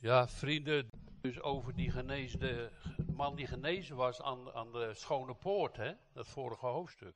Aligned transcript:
Ja, 0.00 0.28
vrienden, 0.28 0.90
dus 1.20 1.40
over 1.40 1.74
die 1.74 1.90
geneesde 1.90 2.72
man 3.12 3.36
die 3.36 3.46
genezen 3.46 3.96
was 3.96 4.22
aan, 4.22 4.52
aan 4.52 4.72
de 4.72 4.94
Schone 4.94 5.34
Poort, 5.34 5.76
hè? 5.76 5.92
dat 6.12 6.28
vorige 6.28 6.66
hoofdstuk. 6.66 7.14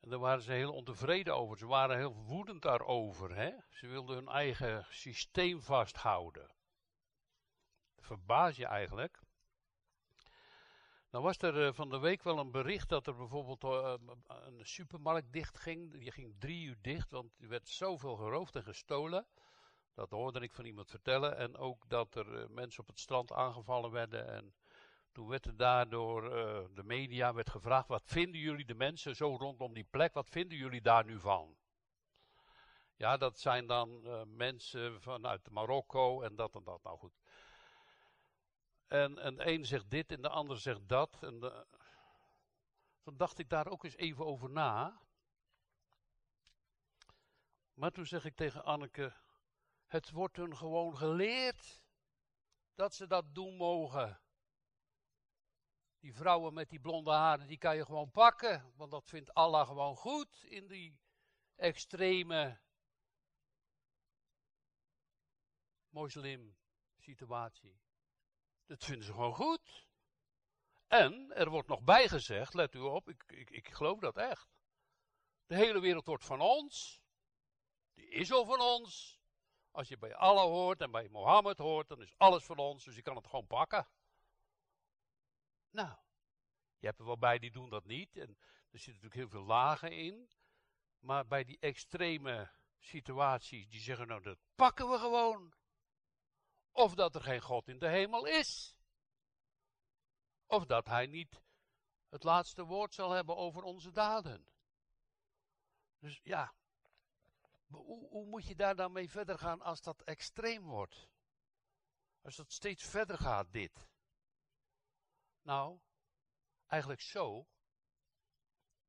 En 0.00 0.10
daar 0.10 0.18
waren 0.18 0.42
ze 0.42 0.52
heel 0.52 0.72
ontevreden 0.72 1.36
over. 1.36 1.58
Ze 1.58 1.66
waren 1.66 1.96
heel 1.96 2.14
woedend 2.14 2.62
daarover. 2.62 3.34
Hè? 3.34 3.52
Ze 3.70 3.86
wilden 3.86 4.16
hun 4.16 4.28
eigen 4.28 4.86
systeem 4.90 5.62
vasthouden. 5.62 6.54
Verbaas 7.98 8.56
je 8.56 8.66
eigenlijk. 8.66 9.20
Nou 11.10 11.24
was 11.24 11.38
er 11.38 11.66
uh, 11.66 11.72
van 11.72 11.90
de 11.90 11.98
week 11.98 12.22
wel 12.22 12.38
een 12.38 12.50
bericht 12.50 12.88
dat 12.88 13.06
er 13.06 13.16
bijvoorbeeld 13.16 13.64
uh, 13.64 13.94
een 14.26 14.66
supermarkt 14.66 15.32
dicht 15.32 15.58
ging. 15.58 15.92
Die 15.92 16.10
ging 16.10 16.34
drie 16.38 16.64
uur 16.64 16.78
dicht, 16.80 17.10
want 17.10 17.32
er 17.40 17.48
werd 17.48 17.68
zoveel 17.68 18.16
geroofd 18.16 18.56
en 18.56 18.62
gestolen. 18.62 19.26
Dat 19.94 20.10
hoorde 20.10 20.40
ik 20.40 20.52
van 20.52 20.64
iemand 20.64 20.90
vertellen. 20.90 21.36
En 21.36 21.56
ook 21.56 21.88
dat 21.88 22.14
er 22.14 22.42
uh, 22.42 22.48
mensen 22.48 22.82
op 22.82 22.88
het 22.88 22.98
strand 22.98 23.32
aangevallen 23.32 23.90
werden. 23.90 24.28
En 24.28 24.54
toen 25.12 25.28
werd 25.28 25.46
er 25.46 25.56
daardoor 25.56 26.22
de 26.74 26.82
media 26.84 27.34
werd 27.34 27.50
gevraagd: 27.50 27.88
wat 27.88 28.02
vinden 28.04 28.40
jullie 28.40 28.64
de 28.64 28.74
mensen 28.74 29.16
zo 29.16 29.36
rondom 29.36 29.72
die 29.72 29.86
plek? 29.90 30.14
Wat 30.14 30.28
vinden 30.28 30.58
jullie 30.58 30.82
daar 30.82 31.04
nu 31.04 31.20
van? 31.20 31.56
Ja, 32.96 33.16
dat 33.16 33.38
zijn 33.38 33.66
dan 33.66 34.02
mensen 34.36 35.02
vanuit 35.02 35.50
Marokko 35.50 36.22
en 36.22 36.36
dat 36.36 36.54
en 36.54 36.64
dat. 36.64 36.82
Nou 36.82 36.98
goed. 36.98 37.20
En, 38.86 39.18
en 39.18 39.34
de 39.36 39.46
een 39.46 39.66
zegt 39.66 39.90
dit 39.90 40.12
en 40.12 40.22
de 40.22 40.28
ander 40.28 40.58
zegt 40.58 40.88
dat. 40.88 41.18
En 41.22 41.40
de, 41.40 41.66
toen 43.02 43.16
dacht 43.16 43.38
ik 43.38 43.48
daar 43.48 43.66
ook 43.66 43.84
eens 43.84 43.96
even 43.96 44.26
over 44.26 44.50
na. 44.50 45.00
Maar 47.74 47.90
toen 47.90 48.06
zeg 48.06 48.24
ik 48.24 48.36
tegen 48.36 48.64
Anneke: 48.64 49.12
Het 49.92 50.10
wordt 50.10 50.36
hun 50.36 50.56
gewoon 50.56 50.96
geleerd 50.96 51.82
dat 52.74 52.94
ze 52.94 53.06
dat 53.06 53.34
doen 53.34 53.56
mogen. 53.56 54.20
Die 55.98 56.14
vrouwen 56.14 56.54
met 56.54 56.70
die 56.70 56.80
blonde 56.80 57.10
haren, 57.10 57.46
die 57.46 57.58
kan 57.58 57.76
je 57.76 57.84
gewoon 57.84 58.10
pakken. 58.10 58.72
Want 58.76 58.90
dat 58.90 59.08
vindt 59.08 59.34
Allah 59.34 59.66
gewoon 59.66 59.96
goed 59.96 60.42
in 60.44 60.66
die 60.66 61.00
extreme 61.54 62.60
moslim 65.88 66.56
situatie. 66.98 67.80
Dat 68.66 68.84
vinden 68.84 69.04
ze 69.04 69.12
gewoon 69.12 69.34
goed. 69.34 69.86
En 70.86 71.32
er 71.34 71.50
wordt 71.50 71.68
nog 71.68 71.82
bijgezegd, 71.82 72.54
let 72.54 72.74
u 72.74 72.78
op, 72.78 73.08
ik, 73.08 73.24
ik, 73.26 73.50
ik 73.50 73.68
geloof 73.68 74.00
dat 74.00 74.16
echt. 74.16 74.48
De 75.46 75.54
hele 75.54 75.80
wereld 75.80 76.06
wordt 76.06 76.24
van 76.24 76.40
ons. 76.40 77.02
Die 77.92 78.08
is 78.08 78.32
al 78.32 78.44
van 78.44 78.60
ons. 78.60 79.21
Als 79.72 79.88
je 79.88 79.98
bij 79.98 80.14
Allah 80.14 80.44
hoort 80.44 80.80
en 80.80 80.90
bij 80.90 81.08
Mohammed 81.08 81.58
hoort, 81.58 81.88
dan 81.88 82.02
is 82.02 82.14
alles 82.16 82.44
van 82.44 82.58
ons, 82.58 82.84
dus 82.84 82.94
je 82.94 83.02
kan 83.02 83.16
het 83.16 83.26
gewoon 83.26 83.46
pakken. 83.46 83.88
Nou, 85.70 85.96
je 86.78 86.86
hebt 86.86 86.98
er 86.98 87.06
wel 87.06 87.18
bij 87.18 87.38
die 87.38 87.50
doen 87.50 87.70
dat 87.70 87.84
niet. 87.84 88.16
En 88.16 88.28
er 88.70 88.78
zitten 88.78 88.92
natuurlijk 88.92 89.14
heel 89.14 89.28
veel 89.28 89.44
lagen 89.44 89.92
in. 89.92 90.30
Maar 90.98 91.26
bij 91.26 91.44
die 91.44 91.58
extreme 91.60 92.52
situaties, 92.78 93.68
die 93.68 93.80
zeggen 93.80 94.06
nou 94.06 94.22
dat 94.22 94.38
pakken 94.54 94.90
we 94.90 94.98
gewoon. 94.98 95.54
Of 96.70 96.94
dat 96.94 97.14
er 97.14 97.22
geen 97.22 97.40
God 97.40 97.68
in 97.68 97.78
de 97.78 97.88
hemel 97.88 98.26
is. 98.26 98.76
Of 100.46 100.66
dat 100.66 100.86
hij 100.86 101.06
niet 101.06 101.42
het 102.08 102.22
laatste 102.24 102.64
woord 102.64 102.94
zal 102.94 103.10
hebben 103.10 103.36
over 103.36 103.62
onze 103.62 103.90
daden. 103.90 104.46
Dus 105.98 106.20
ja, 106.22 106.54
hoe, 107.72 108.26
moet 108.26 108.46
je 108.46 108.54
daar 108.54 108.76
dan 108.76 108.92
mee 108.92 109.10
verder 109.10 109.38
gaan 109.38 109.60
als 109.60 109.82
dat 109.82 110.02
extreem 110.02 110.62
wordt? 110.62 111.08
Als 112.22 112.36
dat 112.36 112.52
steeds 112.52 112.84
verder 112.84 113.18
gaat, 113.18 113.52
dit. 113.52 113.88
Nou, 115.42 115.80
eigenlijk 116.66 117.00
zo 117.00 117.46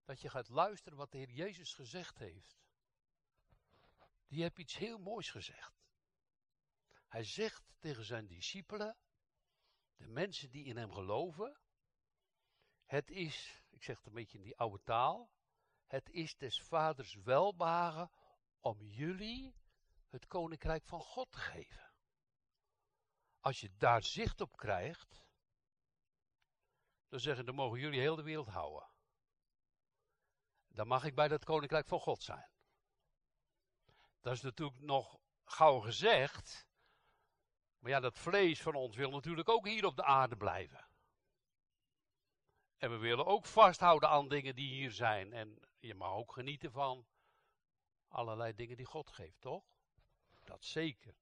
dat 0.05 0.21
je 0.21 0.29
gaat 0.29 0.49
luisteren 0.49 0.97
wat 0.97 1.11
de 1.11 1.17
Heer 1.17 1.29
Jezus 1.29 1.73
gezegd 1.73 2.17
heeft. 2.17 2.61
Die 4.27 4.41
heeft 4.41 4.57
iets 4.57 4.77
heel 4.77 4.97
moois 4.97 5.29
gezegd. 5.29 5.83
Hij 7.07 7.23
zegt 7.23 7.63
tegen 7.79 8.05
zijn 8.05 8.27
discipelen, 8.27 8.97
de 9.95 10.07
mensen 10.07 10.49
die 10.49 10.65
in 10.65 10.77
hem 10.77 10.91
geloven, 10.91 11.57
het 12.85 13.09
is, 13.09 13.63
ik 13.69 13.83
zeg 13.83 13.97
het 13.97 14.05
een 14.05 14.13
beetje 14.13 14.37
in 14.37 14.43
die 14.43 14.57
oude 14.57 14.83
taal, 14.83 15.31
het 15.87 16.09
is 16.09 16.37
des 16.37 16.61
vaders 16.61 17.13
welbehagen 17.13 18.11
om 18.63 18.81
jullie 18.81 19.55
het 20.07 20.27
koninkrijk 20.27 20.85
van 20.85 21.01
God 21.01 21.31
te 21.31 21.37
geven. 21.37 21.91
Als 23.39 23.59
je 23.59 23.75
daar 23.77 24.03
zicht 24.03 24.41
op 24.41 24.57
krijgt, 24.57 25.25
dan 27.07 27.19
zeggen 27.19 27.45
dan 27.45 27.55
mogen 27.55 27.79
jullie 27.79 27.99
heel 27.99 28.15
de 28.15 28.23
wereld 28.23 28.47
houden. 28.47 28.89
Dan 30.67 30.87
mag 30.87 31.03
ik 31.03 31.15
bij 31.15 31.27
dat 31.27 31.43
koninkrijk 31.43 31.87
van 31.87 31.99
God 31.99 32.23
zijn. 32.23 32.49
Dat 34.19 34.33
is 34.33 34.41
natuurlijk 34.41 34.79
nog 34.79 35.19
gauw 35.43 35.79
gezegd, 35.79 36.67
maar 37.79 37.91
ja, 37.91 37.99
dat 37.99 38.19
vlees 38.19 38.61
van 38.61 38.75
ons 38.75 38.95
wil 38.95 39.09
natuurlijk 39.09 39.49
ook 39.49 39.67
hier 39.67 39.85
op 39.85 39.95
de 39.95 40.03
aarde 40.03 40.37
blijven. 40.37 40.87
En 42.77 42.89
we 42.89 42.97
willen 42.97 43.25
ook 43.25 43.45
vasthouden 43.45 44.09
aan 44.09 44.27
dingen 44.27 44.55
die 44.55 44.73
hier 44.73 44.91
zijn. 44.91 45.33
En 45.33 45.59
je 45.79 45.95
mag 45.95 46.11
ook 46.11 46.31
genieten 46.31 46.71
van 46.71 47.07
allerlei 48.13 48.55
dingen 48.55 48.77
die 48.77 48.85
God 48.85 49.09
geeft, 49.09 49.41
toch? 49.41 49.63
Dat 50.43 50.65
zeker. 50.65 51.15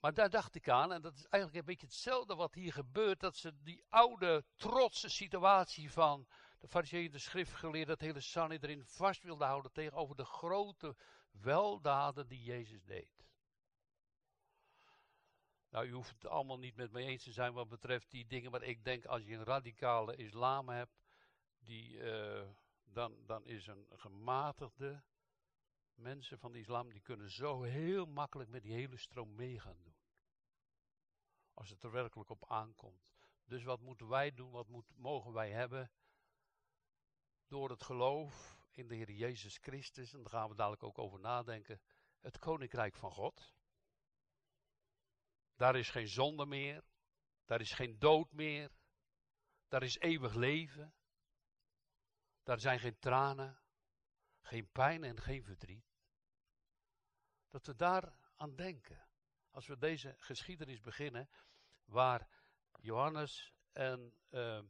Maar 0.00 0.14
daar 0.14 0.30
dacht 0.30 0.54
ik 0.54 0.68
aan, 0.68 0.92
en 0.92 1.02
dat 1.02 1.14
is 1.14 1.26
eigenlijk 1.26 1.54
een 1.54 1.72
beetje 1.72 1.86
hetzelfde 1.86 2.34
wat 2.34 2.54
hier 2.54 2.72
gebeurt, 2.72 3.20
dat 3.20 3.36
ze 3.36 3.62
die 3.62 3.84
oude 3.88 4.44
trotse 4.56 5.08
situatie 5.08 5.90
van 5.90 6.26
de 6.58 6.68
fariseeën, 6.68 7.10
de 7.10 7.18
schriftgeleerden, 7.18 7.98
dat 7.98 8.06
hele 8.06 8.20
Sanhedrin 8.20 8.84
vast 8.84 9.22
wilden 9.22 9.46
houden 9.46 9.72
tegenover 9.72 10.16
de 10.16 10.24
grote 10.24 10.96
weldaden 11.30 12.28
die 12.28 12.42
Jezus 12.42 12.84
deed. 12.84 13.26
Nou, 15.70 15.86
u 15.86 15.92
hoeft 15.92 16.10
het 16.10 16.26
allemaal 16.26 16.58
niet 16.58 16.76
met 16.76 16.92
me 16.92 17.02
eens 17.02 17.22
te 17.22 17.32
zijn 17.32 17.52
wat 17.52 17.68
betreft 17.68 18.10
die 18.10 18.26
dingen, 18.26 18.50
maar 18.50 18.62
ik 18.62 18.84
denk 18.84 19.04
als 19.04 19.22
je 19.24 19.34
een 19.34 19.44
radicale 19.44 20.16
islam 20.16 20.68
hebt, 20.68 21.00
die, 21.58 21.96
uh, 21.96 22.48
dan, 22.92 23.26
dan 23.26 23.46
is 23.46 23.66
een 23.66 23.86
gematigde 23.90 25.02
mensen 25.94 26.38
van 26.38 26.52
de 26.52 26.58
islam, 26.58 26.90
die 26.92 27.00
kunnen 27.00 27.30
zo 27.30 27.62
heel 27.62 28.06
makkelijk 28.06 28.50
met 28.50 28.62
die 28.62 28.72
hele 28.72 28.96
stroom 28.96 29.34
mee 29.34 29.60
gaan 29.60 29.80
doen. 29.82 29.96
Als 31.54 31.70
het 31.70 31.82
er 31.82 31.90
werkelijk 31.90 32.30
op 32.30 32.50
aankomt. 32.50 33.08
Dus 33.44 33.64
wat 33.64 33.80
moeten 33.80 34.08
wij 34.08 34.34
doen, 34.34 34.50
wat 34.50 34.68
mogen 34.96 35.32
wij 35.32 35.50
hebben? 35.50 35.90
Door 37.46 37.70
het 37.70 37.82
geloof 37.82 38.58
in 38.72 38.88
de 38.88 38.94
Heer 38.94 39.10
Jezus 39.10 39.58
Christus, 39.58 40.12
en 40.12 40.22
daar 40.22 40.30
gaan 40.30 40.48
we 40.48 40.54
dadelijk 40.54 40.82
ook 40.82 40.98
over 40.98 41.20
nadenken, 41.20 41.80
het 42.20 42.38
Koninkrijk 42.38 42.96
van 42.96 43.10
God. 43.10 43.52
Daar 45.56 45.76
is 45.76 45.90
geen 45.90 46.08
zonde 46.08 46.46
meer. 46.46 46.84
Daar 47.44 47.60
is 47.60 47.72
geen 47.72 47.98
dood 47.98 48.32
meer. 48.32 48.70
Daar 49.68 49.82
is 49.82 49.98
eeuwig 49.98 50.34
leven. 50.34 50.94
Daar 52.48 52.60
zijn 52.60 52.80
geen 52.80 52.98
tranen, 52.98 53.58
geen 54.40 54.68
pijn 54.72 55.04
en 55.04 55.20
geen 55.20 55.44
verdriet. 55.44 55.84
Dat 57.48 57.66
we 57.66 57.76
daar 57.76 58.12
aan 58.36 58.56
denken. 58.56 59.08
Als 59.50 59.66
we 59.66 59.78
deze 59.78 60.14
geschiedenis 60.18 60.80
beginnen, 60.80 61.28
waar 61.84 62.28
Johannes 62.80 63.52
en 63.72 64.14
uh, 64.30 64.60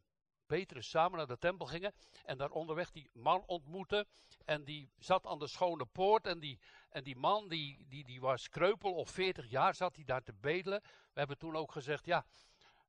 Petrus 0.47 0.89
samen 0.89 1.19
naar 1.19 1.27
de 1.27 1.39
tempel 1.39 1.67
gingen 1.67 1.95
en 2.23 2.39
daar 2.39 2.51
onderweg 2.51 2.91
die 2.91 3.11
man 3.13 3.47
ontmoetten 3.47 4.09
en 4.45 4.65
die 4.65 4.93
zat 4.97 5.27
aan 5.27 5.39
de 5.39 5.49
schone 5.49 5.87
poort 5.87 6.27
en 6.27 6.39
die, 6.39 6.61
en 6.89 7.05
die 7.05 7.17
man 7.17 7.49
die, 7.49 7.87
die, 7.89 8.05
die 8.05 8.21
was 8.21 8.49
kreupel 8.49 8.95
of 8.95 9.11
40 9.11 9.47
jaar 9.51 9.75
zat 9.75 9.97
hij 9.97 10.05
daar 10.05 10.23
te 10.23 10.35
bedelen. 10.35 10.81
We 10.83 11.19
hebben 11.19 11.39
toen 11.39 11.57
ook 11.57 11.73
gezegd, 11.73 12.07
ja, 12.07 12.27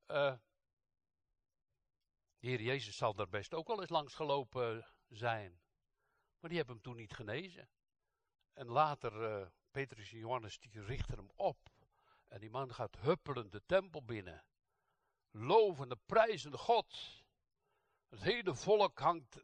uh, 0.08 0.34
de 2.40 2.48
Heer 2.48 2.62
Jezus 2.62 2.98
zal 2.98 3.14
daar 3.14 3.30
best 3.30 3.54
ook 3.54 3.68
wel 3.68 3.82
eens 3.82 3.90
langs 3.90 4.14
gelopen 4.14 4.86
zijn. 5.08 5.62
Maar 6.40 6.50
die 6.50 6.58
hebben 6.58 6.76
hem 6.76 6.84
toen 6.84 6.96
niet 6.96 7.14
genezen. 7.14 7.70
En 8.54 8.68
later, 8.68 9.42
uh, 9.42 9.48
Petrus 9.72 10.12
en 10.12 10.18
Johannes, 10.18 10.60
die 10.60 10.82
richten 10.82 11.18
hem 11.18 11.32
op. 11.36 11.70
En 12.28 12.40
die 12.40 12.50
man 12.50 12.74
gaat 12.74 12.96
huppelend 12.96 13.52
de 13.52 13.66
tempel 13.66 14.04
binnen. 14.04 14.46
Lovende, 15.32 15.98
prijzende 16.06 16.58
God. 16.58 17.24
Het 18.10 18.22
hele 18.22 18.56
volk 18.56 19.00
hangt 19.00 19.42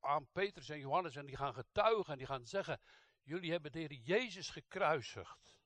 aan 0.00 0.28
Petrus 0.32 0.68
en 0.68 0.78
Johannes 0.78 1.16
en 1.16 1.26
die 1.26 1.36
gaan 1.36 1.54
getuigen 1.54 2.12
en 2.12 2.18
die 2.18 2.26
gaan 2.26 2.46
zeggen: 2.46 2.80
Jullie 3.22 3.50
hebben 3.50 3.72
de 3.72 3.78
Heer 3.78 3.92
Jezus 3.92 4.50
gekruisigd. 4.50 5.58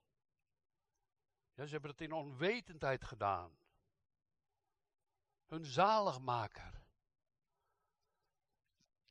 Ja, 1.55 1.67
ze 1.67 1.73
hebben 1.73 1.91
het 1.91 2.00
in 2.00 2.12
onwetendheid 2.12 3.05
gedaan. 3.05 3.58
Hun 5.50 5.64
zaligmaker. 5.64 6.82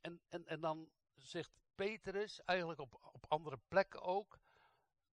En, 0.00 0.22
en, 0.28 0.46
en 0.46 0.60
dan 0.60 0.90
zegt 1.14 1.50
Petrus, 1.74 2.40
eigenlijk 2.44 2.80
op, 2.80 3.10
op 3.12 3.24
andere 3.28 3.58
plekken 3.68 4.02
ook, 4.02 4.38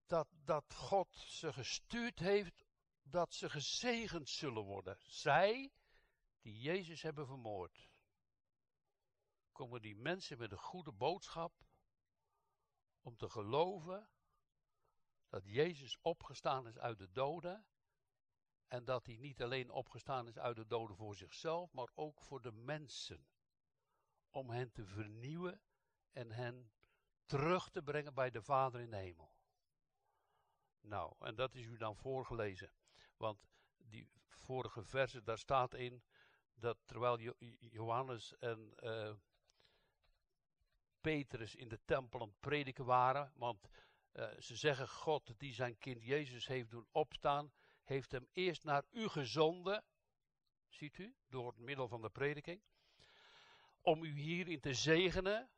dat, 0.06 0.28
dat 0.32 0.74
God 0.74 1.16
ze 1.16 1.54
gestuurd 1.54 2.20
heeft 2.20 2.66
dat 3.02 3.34
ze 3.34 3.50
gezegend 3.50 4.30
zullen 4.30 4.64
worden. 4.64 4.98
Zij 5.02 5.74
die 6.42 6.60
Jezus 6.60 7.02
hebben 7.02 7.26
vermoord. 7.26 7.90
Komen 9.52 9.82
die 9.82 9.96
mensen 9.96 10.38
met 10.38 10.52
een 10.52 10.58
goede 10.58 10.92
boodschap 10.92 11.54
om 13.02 13.18
te 13.18 13.30
geloven 13.30 14.10
dat 15.30 15.46
Jezus 15.46 15.98
opgestaan 16.02 16.68
is 16.68 16.78
uit 16.78 16.98
de 16.98 17.12
doden 17.12 17.66
en 18.68 18.86
dat 18.86 19.06
hij 19.06 19.16
niet 19.16 19.42
alleen 19.42 19.69
opgestaan 19.69 20.28
is 20.28 20.38
uit 20.38 20.56
de 20.56 20.68
doden 20.68 20.96
voor 20.96 21.16
zichzelf, 21.16 21.74
maar 21.74 21.90
ook 21.94 22.22
voor 22.22 22.42
de 22.42 22.52
mensen. 22.52 23.28
Om 24.30 24.50
hen 24.50 24.72
te 24.72 24.86
vernieuwen 24.86 25.62
en 26.12 26.31
hen 26.31 26.72
terug 27.25 27.69
te 27.69 27.81
brengen 27.81 28.14
bij 28.14 28.30
de 28.30 28.42
Vader 28.42 28.81
in 28.81 28.90
de 28.90 28.98
hemel. 28.98 29.36
Nou, 30.81 31.16
en 31.19 31.36
dat 31.36 31.56
is 31.56 31.66
u 31.66 31.78
dan 31.78 31.96
voorgelezen. 31.96 32.72
Want 33.18 33.48
die 33.78 34.10
vorige 34.28 34.84
verse, 34.84 35.24
daar 35.24 35.38
staat 35.38 35.74
in 35.74 36.04
dat 36.54 36.78
terwijl 36.86 37.19
Johannes 37.60 38.38
en 38.38 38.74
uh, 38.80 39.14
Petrus 41.02 41.56
in 41.56 41.68
de 41.68 41.80
tempel 41.86 42.22
aan 42.22 42.28
het 42.28 42.40
prediken 42.40 42.86
waren, 42.86 43.31
want 43.36 43.69
uh, 44.14 44.30
ze 44.40 44.56
zeggen 44.56 44.90
God 44.90 45.34
die 45.40 45.54
zijn 45.54 45.78
kind 45.78 46.04
Jezus 46.04 46.48
heeft 46.48 46.69
doen 46.69 46.88
opstaan, 46.92 47.52
heeft 47.88 48.12
hem 48.12 48.28
eerst 48.31 48.63
naar 48.63 48.84
u 48.92 49.07
gezonden, 49.07 49.84
ziet 50.68 50.98
u, 50.98 51.16
door 51.28 51.48
het 51.48 51.57
middel 51.57 51.88
van 51.88 52.01
de 52.01 52.10
prediking, 52.10 52.62
om 53.81 54.04
u 54.04 54.19
hierin 54.19 54.60
te 54.60 54.74
zegenen 54.74 55.50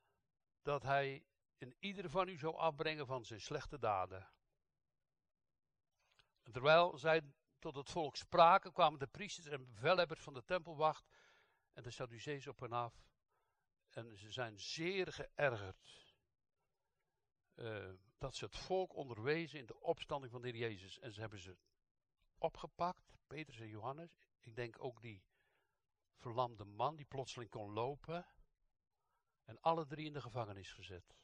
dat 0.62 0.84
hij 0.84 1.26
in 1.58 1.76
ieder 1.80 2.10
van 2.10 2.28
u 2.28 2.38
zou 2.38 2.56
afbrengen 2.56 3.06
van 3.06 3.26
zijn 3.26 3.42
slechte 3.42 3.80
daden. 3.80 4.30
En 6.44 6.52
terwijl 6.52 6.98
zij 6.98 7.22
tot 7.60 7.76
het 7.76 7.90
volk 7.90 8.16
spraken, 8.16 8.74
kwamen 8.74 9.00
de 9.00 9.08
priesters 9.08 9.48
en 9.48 9.66
bevelhebbers 9.66 10.22
van 10.22 10.34
de 10.34 10.44
tempelwacht 10.44 11.06
en 11.74 11.84
de 11.84 11.92
Sadducees 11.92 12.48
op 12.48 12.60
hen 12.60 12.74
af. 12.74 13.04
En 13.90 14.18
ze 14.18 14.32
zijn 14.32 14.60
zeer 14.60 15.14
geërgerd 15.14 16.14
uh, 17.56 17.90
dat 18.18 18.36
ze 18.36 18.46
het 18.46 18.56
volk 18.56 18.96
onderwezen 18.96 19.60
in 19.60 19.66
de 19.66 19.80
opstanding 19.80 20.32
van 20.32 20.42
de 20.42 20.48
Heer 20.48 20.58
Jezus. 20.58 21.00
En 21.00 21.14
ze 21.14 21.20
hebben 21.20 21.40
ze 21.40 21.58
opgepakt, 22.40 23.18
Petrus 23.28 23.60
en 23.60 23.68
Johannes. 23.68 24.18
Ik 24.40 24.56
denk 24.56 24.84
ook 24.84 25.02
die 25.02 25.24
verlamde 26.16 26.66
man 26.66 26.96
die 26.96 27.06
plotseling 27.06 27.50
kon 27.50 27.72
lopen. 27.72 28.26
En 29.44 29.62
alle 29.62 29.86
drie 29.86 30.06
in 30.06 30.14
de 30.14 30.22
gevangenis 30.22 30.72
gezet. 30.72 31.16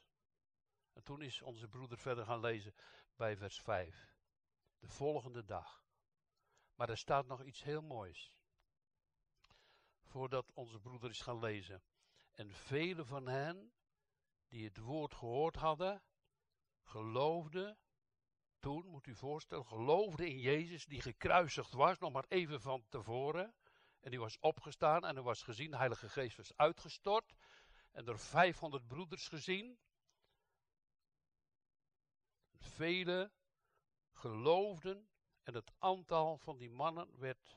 En 0.92 1.02
toen 1.02 1.22
is 1.22 1.42
onze 1.42 1.68
broeder 1.68 1.98
verder 1.98 2.24
gaan 2.24 2.40
lezen 2.40 2.74
bij 3.16 3.36
vers 3.36 3.60
5. 3.60 4.14
De 4.78 4.88
volgende 4.88 5.44
dag. 5.44 5.84
Maar 6.74 6.88
er 6.88 6.98
staat 6.98 7.26
nog 7.26 7.44
iets 7.44 7.62
heel 7.62 7.82
moois. 7.82 8.34
Voordat 10.02 10.52
onze 10.52 10.80
broeder 10.80 11.10
is 11.10 11.20
gaan 11.20 11.38
lezen. 11.38 11.82
En 12.32 12.52
vele 12.52 13.04
van 13.04 13.26
hen 13.26 13.72
die 14.48 14.64
het 14.64 14.76
woord 14.76 15.14
gehoord 15.14 15.56
hadden, 15.56 16.02
geloofden 16.82 17.78
toen, 18.66 18.86
moet 18.86 19.06
u 19.06 19.14
voorstellen, 19.14 19.66
geloofden 19.66 20.28
in 20.28 20.38
Jezus 20.38 20.86
die 20.86 21.00
gekruisigd 21.00 21.72
was, 21.72 21.98
nog 21.98 22.12
maar 22.12 22.24
even 22.28 22.60
van 22.60 22.84
tevoren. 22.88 23.54
En 24.00 24.10
die 24.10 24.20
was 24.20 24.38
opgestaan 24.38 25.04
en 25.04 25.16
er 25.16 25.22
was 25.22 25.42
gezien, 25.42 25.70
de 25.70 25.76
Heilige 25.76 26.08
Geest 26.08 26.36
was 26.36 26.56
uitgestort. 26.56 27.34
En 27.92 28.04
door 28.04 28.18
500 28.18 28.86
broeders 28.86 29.28
gezien. 29.28 29.78
Velen 32.58 33.32
geloofden 34.12 35.08
en 35.42 35.54
het 35.54 35.72
aantal 35.78 36.38
van 36.38 36.56
die 36.56 36.70
mannen 36.70 37.18
werd 37.18 37.56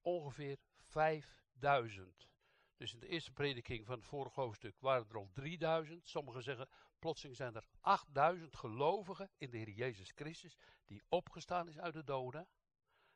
ongeveer 0.00 0.56
5000. 0.76 2.28
Dus 2.76 2.92
in 2.92 3.00
de 3.00 3.08
eerste 3.08 3.32
prediking 3.32 3.86
van 3.86 3.94
het 3.94 4.06
vorige 4.06 4.40
hoofdstuk 4.40 4.76
waren 4.78 5.06
er 5.08 5.16
al 5.16 5.30
3000. 5.32 6.08
Sommigen 6.08 6.42
zeggen, 6.42 6.68
plotseling 6.98 7.36
zijn 7.36 7.54
er 7.54 7.64
8000 7.80 8.56
gelovigen 8.56 9.30
in 9.38 9.50
de 9.50 9.56
Heer 9.56 9.70
Jezus 9.70 10.12
Christus, 10.14 10.56
die 10.86 11.02
opgestaan 11.08 11.68
is 11.68 11.78
uit 11.78 11.94
de 11.94 12.04
doden. 12.04 12.48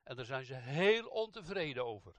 En 0.03 0.17
daar 0.17 0.25
zijn 0.25 0.45
ze 0.45 0.55
heel 0.55 1.09
ontevreden 1.09 1.85
over. 1.85 2.15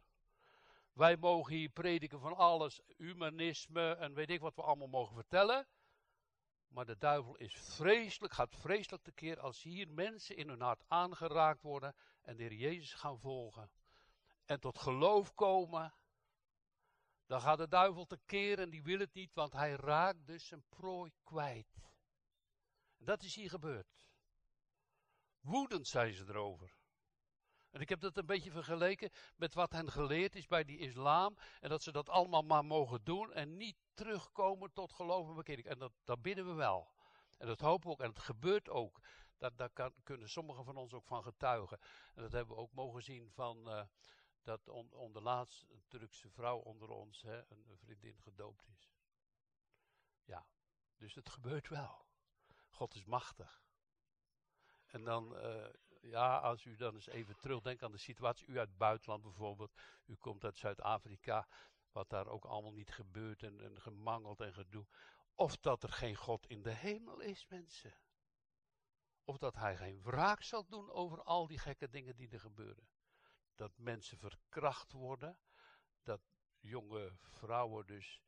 Wij 0.93 1.17
mogen 1.17 1.53
hier 1.53 1.69
prediken 1.69 2.19
van 2.19 2.35
alles, 2.35 2.81
humanisme 2.97 3.95
en 3.95 4.13
weet 4.13 4.29
ik 4.29 4.39
wat 4.39 4.55
we 4.55 4.61
allemaal 4.61 4.87
mogen 4.87 5.15
vertellen. 5.15 5.67
Maar 6.67 6.85
de 6.85 6.97
duivel 6.97 7.35
is 7.35 7.53
vreselijk, 7.53 8.33
gaat 8.33 8.55
vreselijk 8.55 9.03
tekeer 9.03 9.39
als 9.39 9.63
hier 9.63 9.89
mensen 9.89 10.35
in 10.35 10.49
hun 10.49 10.61
hart 10.61 10.83
aangeraakt 10.87 11.61
worden 11.61 11.95
en 12.21 12.35
de 12.35 12.43
Heer 12.43 12.53
Jezus 12.53 12.93
gaan 12.93 13.19
volgen. 13.19 13.71
En 14.45 14.59
tot 14.59 14.79
geloof 14.79 15.33
komen. 15.33 15.93
Dan 17.31 17.41
gaat 17.41 17.57
de 17.57 17.67
duivel 17.67 18.05
tekeer 18.05 18.59
en 18.59 18.69
die 18.69 18.83
wil 18.83 18.99
het 18.99 19.13
niet, 19.13 19.33
want 19.33 19.53
hij 19.53 19.71
raakt 19.71 20.25
dus 20.25 20.47
zijn 20.47 20.63
prooi 20.69 21.11
kwijt. 21.23 21.81
En 22.97 23.05
dat 23.05 23.23
is 23.23 23.35
hier 23.35 23.49
gebeurd. 23.49 24.07
Woedend 25.39 25.87
zijn 25.87 26.13
ze 26.13 26.23
erover. 26.27 26.73
En 27.69 27.81
ik 27.81 27.89
heb 27.89 27.99
dat 27.99 28.17
een 28.17 28.25
beetje 28.25 28.51
vergeleken 28.51 29.09
met 29.35 29.53
wat 29.53 29.71
hen 29.71 29.91
geleerd 29.91 30.35
is 30.35 30.47
bij 30.47 30.63
die 30.63 30.77
islam. 30.77 31.37
En 31.59 31.69
dat 31.69 31.83
ze 31.83 31.91
dat 31.91 32.09
allemaal 32.09 32.41
maar 32.41 32.65
mogen 32.65 33.03
doen 33.03 33.33
en 33.33 33.57
niet 33.57 33.77
terugkomen 33.93 34.73
tot 34.73 34.93
geloof 34.93 35.27
en 35.29 35.35
bekering. 35.35 35.67
En 35.67 35.79
dat, 35.79 35.91
dat 36.03 36.21
bidden 36.21 36.47
we 36.47 36.53
wel. 36.53 36.93
En 37.37 37.47
dat 37.47 37.59
hopen 37.59 37.87
we 37.87 37.93
ook. 37.93 38.01
En 38.01 38.09
het 38.09 38.19
gebeurt 38.19 38.69
ook. 38.69 39.01
Dat, 39.37 39.57
daar 39.57 39.69
kan, 39.69 39.93
kunnen 40.03 40.29
sommigen 40.29 40.65
van 40.65 40.77
ons 40.77 40.93
ook 40.93 41.07
van 41.07 41.23
getuigen. 41.23 41.79
En 42.15 42.21
dat 42.21 42.31
hebben 42.31 42.55
we 42.55 42.61
ook 42.61 42.73
mogen 42.73 43.03
zien 43.03 43.31
van 43.31 43.69
uh, 43.69 43.83
dat 44.43 44.67
on, 44.67 44.93
onder 44.93 45.21
laatst 45.21 45.65
een 45.69 45.83
Turkse 45.87 46.29
vrouw 46.29 46.57
onder 46.57 46.89
ons, 46.89 47.21
hè, 47.21 47.51
een, 47.51 47.77
vriendin 47.77 48.21
gedoopt 48.21 48.67
is. 48.67 48.91
Ja, 50.23 50.47
dus 50.95 51.15
het 51.15 51.29
gebeurt 51.35 51.67
wel. 51.67 52.05
God 52.69 52.95
is 52.95 53.05
machtig. 53.05 53.63
En 54.85 55.03
dan, 55.03 55.45
uh, 55.45 55.67
ja, 56.01 56.37
als 56.37 56.65
u 56.65 56.75
dan 56.75 56.93
eens 56.93 57.07
even 57.07 57.37
terugdenkt 57.37 57.83
aan 57.83 57.91
de 57.91 57.97
situatie, 57.97 58.47
u 58.47 58.57
uit 58.59 58.67
het 58.67 58.77
buitenland 58.77 59.23
bijvoorbeeld, 59.23 59.73
u 60.05 60.15
komt 60.15 60.43
uit 60.43 60.57
Zuid-Afrika, 60.57 61.47
wat 61.91 62.09
daar 62.09 62.27
ook 62.27 62.45
allemaal 62.45 62.73
niet 62.73 62.91
gebeurt 62.91 63.43
en, 63.43 63.61
en 63.61 63.81
gemangeld 63.81 64.39
en 64.41 64.53
gedoe. 64.53 64.87
Of 65.35 65.57
dat 65.57 65.83
er 65.83 65.91
geen 65.91 66.15
God 66.15 66.47
in 66.47 66.61
de 66.61 66.73
hemel 66.73 67.19
is, 67.19 67.47
mensen. 67.47 67.93
Of 69.23 69.37
dat 69.37 69.55
hij 69.55 69.77
geen 69.77 70.01
wraak 70.01 70.43
zal 70.43 70.65
doen 70.65 70.91
over 70.91 71.23
al 71.23 71.47
die 71.47 71.59
gekke 71.59 71.89
dingen 71.89 72.15
die 72.15 72.29
er 72.29 72.39
gebeuren. 72.39 72.89
Dat 73.55 73.77
mensen 73.77 74.17
verkracht 74.17 74.91
worden, 74.91 75.39
dat 76.03 76.21
jonge 76.59 77.13
vrouwen 77.17 77.85
dus 77.85 78.21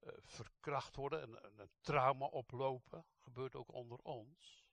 uh, 0.00 0.12
verkracht 0.22 0.96
worden 0.96 1.22
en, 1.22 1.42
en 1.42 1.58
een 1.58 1.70
trauma 1.80 2.26
oplopen, 2.26 3.06
gebeurt 3.16 3.54
ook 3.54 3.72
onder 3.72 3.98
ons. 3.98 4.64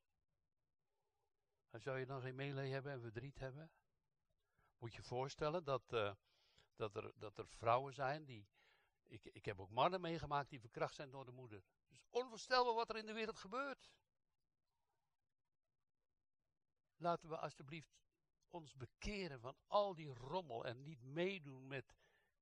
Zou 1.72 2.00
je 2.00 2.06
dan 2.06 2.22
geen 2.22 2.36
melee 2.36 2.72
hebben 2.72 2.92
en 2.92 3.02
verdriet 3.02 3.40
hebben? 3.40 3.72
Moet 4.78 4.94
je 4.94 5.04
voorstellen 5.04 5.64
dat, 5.64 5.94
uh, 5.94 6.14
dat, 6.76 6.96
er, 6.96 7.12
dat 7.16 7.38
er 7.38 7.48
vrouwen 7.48 7.94
zijn 7.94 8.26
die. 8.26 8.48
Ik, 9.04 9.26
ik 9.26 9.46
heb 9.46 9.60
ook 9.60 9.70
mannen 9.70 10.02
meegemaakt 10.02 10.50
die 10.50 10.60
verkracht 10.60 10.96
zijn 10.96 11.10
door 11.10 11.26
de 11.26 11.32
moeder. 11.32 11.64
Dus 11.88 12.06
onvoorstelbaar 12.10 12.74
wat 12.74 12.90
er 12.90 12.98
in 12.98 13.06
de 13.06 13.14
wereld 13.14 13.38
gebeurt. 13.38 13.92
Laten 16.96 17.30
we 17.30 17.38
alsjeblieft 17.38 18.04
ons 18.54 18.76
bekeren 18.76 19.40
van 19.40 19.56
al 19.68 19.96
die 19.96 20.14
rommel 20.14 20.66
en 20.66 20.84
niet 20.84 21.04
meedoen 21.04 21.68
met 21.68 21.96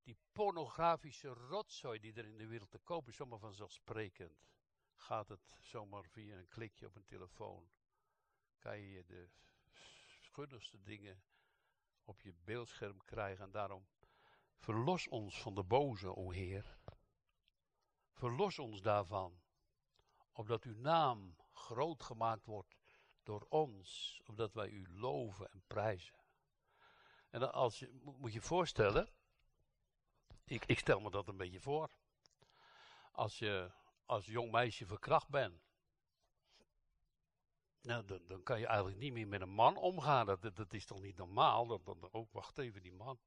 die 0.03 0.18
pornografische 0.32 1.27
rotzooi 1.27 2.00
die 2.00 2.13
er 2.13 2.25
in 2.25 2.38
de 2.38 2.48
wereld 2.48 2.72
te 2.72 2.80
koop 2.80 3.08
is, 3.08 3.15
zomaar 3.15 3.39
vanzelfsprekend. 3.39 4.50
Gaat 4.96 5.30
het 5.30 5.58
zomaar 5.62 6.06
via 6.06 6.38
een 6.38 6.48
klikje 6.48 6.88
op 6.88 6.96
een 6.96 7.06
telefoon 7.06 7.70
kan 8.62 8.80
je 8.80 9.06
de 9.06 9.30
schuddigste 10.22 10.82
dingen 10.82 11.24
op 12.03 12.22
je 12.22 12.34
beeldscherm 12.34 13.03
krijgen. 13.06 13.46
En 13.46 13.51
daarom 13.51 13.88
verlos 14.58 15.08
ons 15.08 15.41
van 15.41 15.56
de 15.56 15.63
boze, 15.63 16.15
o 16.15 16.32
Heer. 16.32 16.77
Verlos 18.12 18.60
ons 18.60 18.82
daarvan, 18.82 19.41
opdat 20.32 20.63
uw 20.63 20.75
naam 20.75 21.36
groot 21.51 22.03
gemaakt 22.03 22.46
wordt 22.46 22.80
door 23.23 23.45
ons, 23.49 24.21
opdat 24.25 24.53
wij 24.53 24.69
u 24.69 24.87
loven 24.89 25.51
en 25.51 25.63
prijzen. 25.67 26.15
En 27.29 27.39
dan 27.39 27.53
als 27.53 27.79
je, 27.79 27.99
moet 28.03 28.33
je 28.33 28.41
voorstellen, 28.41 29.09
ik, 30.45 30.65
ik 30.65 30.79
stel 30.79 30.99
me 30.99 31.11
dat 31.11 31.27
een 31.27 31.37
beetje 31.37 31.59
voor. 31.59 31.89
Als 33.11 33.39
je 33.39 33.71
als 34.05 34.25
jong 34.25 34.51
meisje 34.51 34.85
verkracht 34.85 35.29
bent, 35.29 35.61
nou, 37.81 38.05
dan, 38.05 38.27
dan, 38.27 38.43
kan 38.43 38.59
je 38.59 38.65
eigenlijk 38.65 38.97
niet 38.97 39.13
meer 39.13 39.27
met 39.27 39.41
een 39.41 39.49
man 39.49 39.77
omgaan. 39.77 40.25
Dat, 40.25 40.55
dat, 40.55 40.73
is 40.73 40.85
toch 40.85 41.01
niet 41.01 41.17
normaal? 41.17 41.67
Dan, 41.67 41.81
dan, 41.83 42.09
ook, 42.11 42.31
wacht 42.31 42.57
even, 42.57 42.81
die 42.81 42.93
man. 42.93 43.19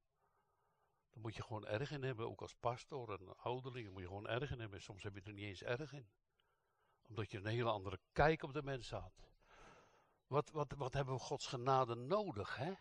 Dan 1.11 1.23
moet 1.23 1.35
je 1.35 1.43
gewoon 1.43 1.67
erg 1.67 1.91
in 1.91 2.03
hebben, 2.03 2.29
ook 2.29 2.41
als 2.41 2.55
pastor 2.55 3.13
en 3.13 3.37
ouderling. 3.37 3.91
moet 3.91 4.03
je 4.03 4.09
gewoon 4.09 4.29
erg 4.29 4.51
in 4.51 4.61
hebben. 4.61 4.83
Soms 4.83 5.03
heb 5.03 5.15
je 5.15 5.23
er 5.23 5.33
niet 5.33 5.45
eens 5.45 5.63
erg 5.63 5.93
in. 5.93 6.09
Omdat 7.09 7.31
je 7.31 7.39
een 7.39 7.47
hele 7.47 7.71
andere 7.71 7.99
kijk 8.13 8.43
op 8.43 8.53
de 8.53 8.63
mens 8.63 8.91
had. 8.91 9.34
Wat, 10.35 10.51
wat, 10.51 10.73
wat 10.77 10.93
hebben 10.93 11.15
we 11.15 11.21
Gods 11.21 11.47
genade 11.47 11.95
nodig, 11.95 12.57
hè? 12.57 12.73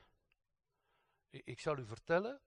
Ik, 1.30 1.46
ik 1.46 1.60
zal 1.60 1.78
u 1.78 1.86
vertellen 1.86 2.42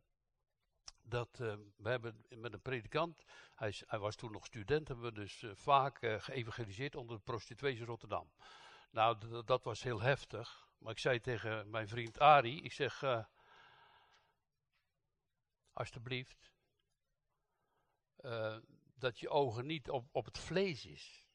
dat 1.02 1.38
uh, 1.40 1.54
we 1.76 1.88
hebben 1.88 2.24
met 2.28 2.52
een 2.52 2.62
predikant, 2.62 3.24
hij, 3.54 3.74
hij, 3.86 3.98
was 3.98 4.16
toen 4.16 4.32
nog 4.32 4.46
student, 4.46 4.88
hebben 4.88 5.04
we 5.06 5.12
dus 5.12 5.42
uh, 5.42 5.54
vaak 5.54 6.02
uh, 6.02 6.20
geëvangeliseerd 6.20 6.94
onder 6.94 7.16
de 7.16 7.22
prostituees 7.22 7.78
in 7.78 7.86
Rotterdam. 7.86 8.30
Nou, 8.90 9.42
dat 9.44 9.64
was 9.64 9.82
heel 9.82 10.00
heftig. 10.00 10.68
Maar 10.78 10.92
ik 10.92 10.98
zei 10.98 11.20
tegen 11.20 11.70
mijn 11.70 11.88
vriend 11.88 12.18
Ari, 12.18 12.62
ik 12.62 12.72
zeg, 12.72 13.02
alsjeblieft, 15.72 16.52
dat 18.94 19.18
je 19.18 19.28
ogen 19.28 19.66
niet 19.66 19.90
op, 19.90 20.08
op 20.12 20.24
het 20.24 20.38
vlees 20.38 20.86
is. 20.86 21.25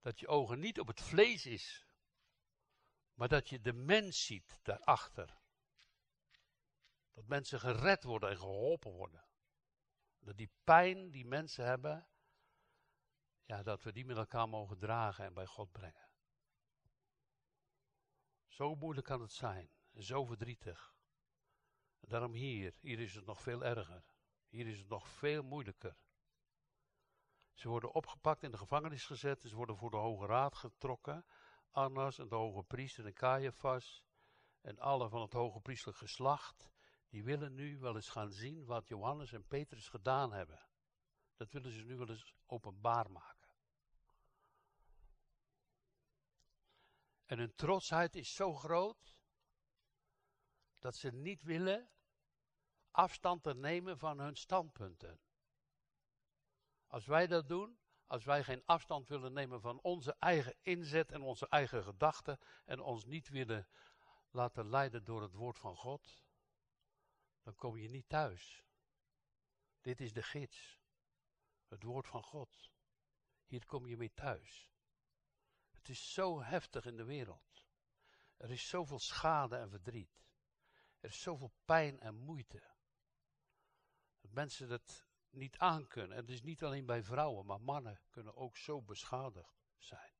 Dat 0.00 0.20
je 0.20 0.28
ogen 0.28 0.58
niet 0.58 0.80
op 0.80 0.86
het 0.86 1.00
vlees 1.00 1.46
is, 1.46 1.86
maar 3.14 3.28
dat 3.28 3.48
je 3.48 3.60
de 3.60 3.72
mens 3.72 4.24
ziet 4.24 4.58
daarachter. 4.62 5.38
Dat 7.12 7.26
mensen 7.26 7.60
gered 7.60 8.02
worden 8.02 8.30
en 8.30 8.38
geholpen 8.38 8.90
worden. 8.92 9.24
Dat 10.18 10.36
die 10.36 10.50
pijn 10.64 11.10
die 11.10 11.26
mensen 11.26 11.64
hebben, 11.64 12.08
ja, 13.44 13.62
dat 13.62 13.82
we 13.82 13.92
die 13.92 14.04
met 14.04 14.16
elkaar 14.16 14.48
mogen 14.48 14.78
dragen 14.78 15.24
en 15.24 15.34
bij 15.34 15.46
God 15.46 15.72
brengen. 15.72 16.08
Zo 18.46 18.74
moeilijk 18.74 19.06
kan 19.06 19.20
het 19.20 19.32
zijn 19.32 19.70
zo 19.94 20.24
verdrietig. 20.24 20.94
Daarom 22.00 22.32
hier, 22.32 22.76
hier 22.80 22.98
is 22.98 23.14
het 23.14 23.24
nog 23.24 23.40
veel 23.40 23.64
erger. 23.64 24.04
Hier 24.48 24.66
is 24.66 24.78
het 24.78 24.88
nog 24.88 25.08
veel 25.08 25.42
moeilijker. 25.42 25.96
Ze 27.60 27.68
worden 27.68 27.92
opgepakt, 27.92 28.42
in 28.42 28.50
de 28.50 28.58
gevangenis 28.58 29.04
gezet, 29.04 29.40
ze 29.40 29.54
worden 29.54 29.76
voor 29.76 29.90
de 29.90 29.96
Hoge 29.96 30.26
Raad 30.26 30.54
getrokken. 30.54 31.24
Annas 31.70 32.18
en 32.18 32.28
de 32.28 32.34
hoge 32.34 32.62
priester 32.62 33.06
en 33.06 33.12
Caiaphas 33.12 34.04
en 34.60 34.78
alle 34.78 35.08
van 35.08 35.20
het 35.20 35.32
hoge 35.32 35.60
priestelijk 35.60 35.98
geslacht, 35.98 36.70
die 37.08 37.24
willen 37.24 37.54
nu 37.54 37.78
wel 37.78 37.94
eens 37.94 38.08
gaan 38.08 38.30
zien 38.30 38.64
wat 38.64 38.88
Johannes 38.88 39.32
en 39.32 39.46
Petrus 39.46 39.88
gedaan 39.88 40.32
hebben. 40.32 40.66
Dat 41.36 41.50
willen 41.50 41.72
ze 41.72 41.82
nu 41.82 41.96
wel 41.96 42.08
eens 42.08 42.34
openbaar 42.46 43.10
maken. 43.10 43.54
En 47.26 47.38
hun 47.38 47.54
trotsheid 47.54 48.16
is 48.16 48.34
zo 48.34 48.54
groot 48.54 49.16
dat 50.78 50.96
ze 50.96 51.10
niet 51.10 51.42
willen 51.42 51.90
afstand 52.90 53.42
te 53.42 53.54
nemen 53.54 53.98
van 53.98 54.20
hun 54.20 54.36
standpunten. 54.36 55.20
Als 56.90 57.06
wij 57.06 57.26
dat 57.26 57.48
doen, 57.48 57.78
als 58.06 58.24
wij 58.24 58.44
geen 58.44 58.62
afstand 58.64 59.08
willen 59.08 59.32
nemen 59.32 59.60
van 59.60 59.80
onze 59.80 60.16
eigen 60.18 60.56
inzet 60.62 61.12
en 61.12 61.22
onze 61.22 61.48
eigen 61.48 61.82
gedachten 61.82 62.38
en 62.64 62.80
ons 62.80 63.04
niet 63.04 63.28
willen 63.28 63.68
laten 64.30 64.68
leiden 64.68 65.04
door 65.04 65.22
het 65.22 65.32
woord 65.32 65.58
van 65.58 65.76
God, 65.76 66.24
dan 67.42 67.54
kom 67.54 67.76
je 67.76 67.88
niet 67.88 68.08
thuis. 68.08 68.64
Dit 69.80 70.00
is 70.00 70.12
de 70.12 70.22
gids, 70.22 70.80
het 71.68 71.82
woord 71.82 72.06
van 72.06 72.22
God. 72.22 72.70
Hier 73.46 73.66
kom 73.66 73.86
je 73.86 73.96
mee 73.96 74.12
thuis. 74.14 74.70
Het 75.70 75.88
is 75.88 76.12
zo 76.12 76.42
heftig 76.42 76.84
in 76.86 76.96
de 76.96 77.04
wereld. 77.04 77.66
Er 78.36 78.50
is 78.50 78.68
zoveel 78.68 78.98
schade 78.98 79.56
en 79.56 79.70
verdriet. 79.70 80.24
Er 80.98 81.08
is 81.08 81.20
zoveel 81.20 81.52
pijn 81.64 82.00
en 82.00 82.14
moeite. 82.14 82.62
Dat 84.20 84.30
mensen 84.30 84.68
dat 84.68 85.09
niet 85.30 85.58
aankunnen. 85.58 86.16
En 86.16 86.22
het 86.22 86.30
is 86.30 86.42
niet 86.42 86.64
alleen 86.64 86.86
bij 86.86 87.02
vrouwen, 87.02 87.46
maar 87.46 87.60
mannen 87.60 88.00
kunnen 88.10 88.36
ook 88.36 88.56
zo 88.56 88.82
beschadigd 88.82 89.62
zijn. 89.78 90.12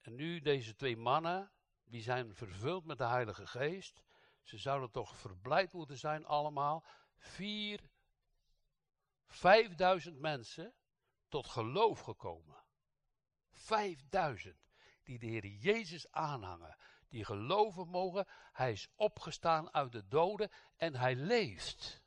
En 0.00 0.14
nu 0.14 0.40
deze 0.40 0.74
twee 0.74 0.96
mannen, 0.96 1.52
die 1.84 2.02
zijn 2.02 2.34
vervuld 2.34 2.84
met 2.84 2.98
de 2.98 3.06
Heilige 3.06 3.46
Geest. 3.46 4.02
Ze 4.42 4.58
zouden 4.58 4.90
toch 4.90 5.16
verblijd 5.16 5.72
moeten 5.72 5.98
zijn 5.98 6.24
allemaal. 6.24 6.84
Vier, 7.16 7.90
vijfduizend 9.26 10.18
mensen 10.18 10.74
tot 11.28 11.46
geloof 11.46 12.00
gekomen. 12.00 12.64
Vijfduizend 13.50 14.68
die 15.02 15.18
de 15.18 15.26
Heer 15.26 15.46
Jezus 15.46 16.10
aanhangen. 16.10 16.76
Die 17.08 17.24
geloven 17.24 17.88
mogen, 17.88 18.26
hij 18.52 18.72
is 18.72 18.88
opgestaan 18.94 19.74
uit 19.74 19.92
de 19.92 20.08
doden 20.08 20.50
en 20.76 20.94
hij 20.94 21.14
leeft. 21.14 22.02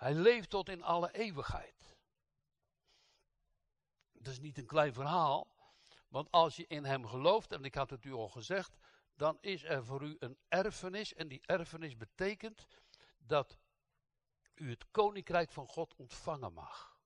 Hij 0.00 0.14
leeft 0.14 0.50
tot 0.50 0.68
in 0.68 0.82
alle 0.82 1.12
eeuwigheid. 1.12 1.96
Dat 4.12 4.32
is 4.32 4.40
niet 4.40 4.58
een 4.58 4.66
klein 4.66 4.92
verhaal, 4.92 5.48
want 6.08 6.30
als 6.30 6.56
je 6.56 6.66
in 6.66 6.84
hem 6.84 7.06
gelooft, 7.06 7.52
en 7.52 7.64
ik 7.64 7.74
had 7.74 7.90
het 7.90 8.04
u 8.04 8.12
al 8.12 8.28
gezegd, 8.28 8.78
dan 9.14 9.38
is 9.40 9.64
er 9.64 9.84
voor 9.84 10.02
u 10.02 10.16
een 10.18 10.38
erfenis. 10.48 11.14
En 11.14 11.28
die 11.28 11.40
erfenis 11.46 11.96
betekent 11.96 12.66
dat 13.18 13.58
u 14.54 14.70
het 14.70 14.90
koninkrijk 14.90 15.52
van 15.52 15.66
God 15.66 15.94
ontvangen 15.94 16.52
mag. 16.52 16.98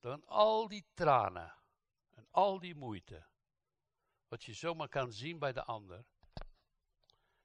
Dan 0.00 0.26
al 0.26 0.68
die 0.68 0.86
tranen 0.94 1.54
en 2.10 2.26
al 2.30 2.58
die 2.58 2.74
moeite, 2.74 3.26
wat 4.28 4.44
je 4.44 4.52
zomaar 4.52 4.88
kan 4.88 5.12
zien 5.12 5.38
bij 5.38 5.52
de 5.52 5.64
ander, 5.64 6.04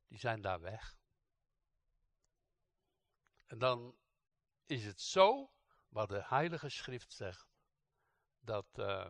die 0.08 0.20
zijn 0.20 0.42
daar 0.42 0.62
weg. 0.62 0.99
En 3.50 3.58
dan 3.58 3.98
is 4.66 4.86
het 4.86 5.02
zo, 5.02 5.52
wat 5.88 6.10
de 6.10 6.24
Heilige 6.26 6.70
Schrift 6.70 7.14
zegt, 7.14 7.50
dat, 8.40 8.68
uh, 8.76 9.10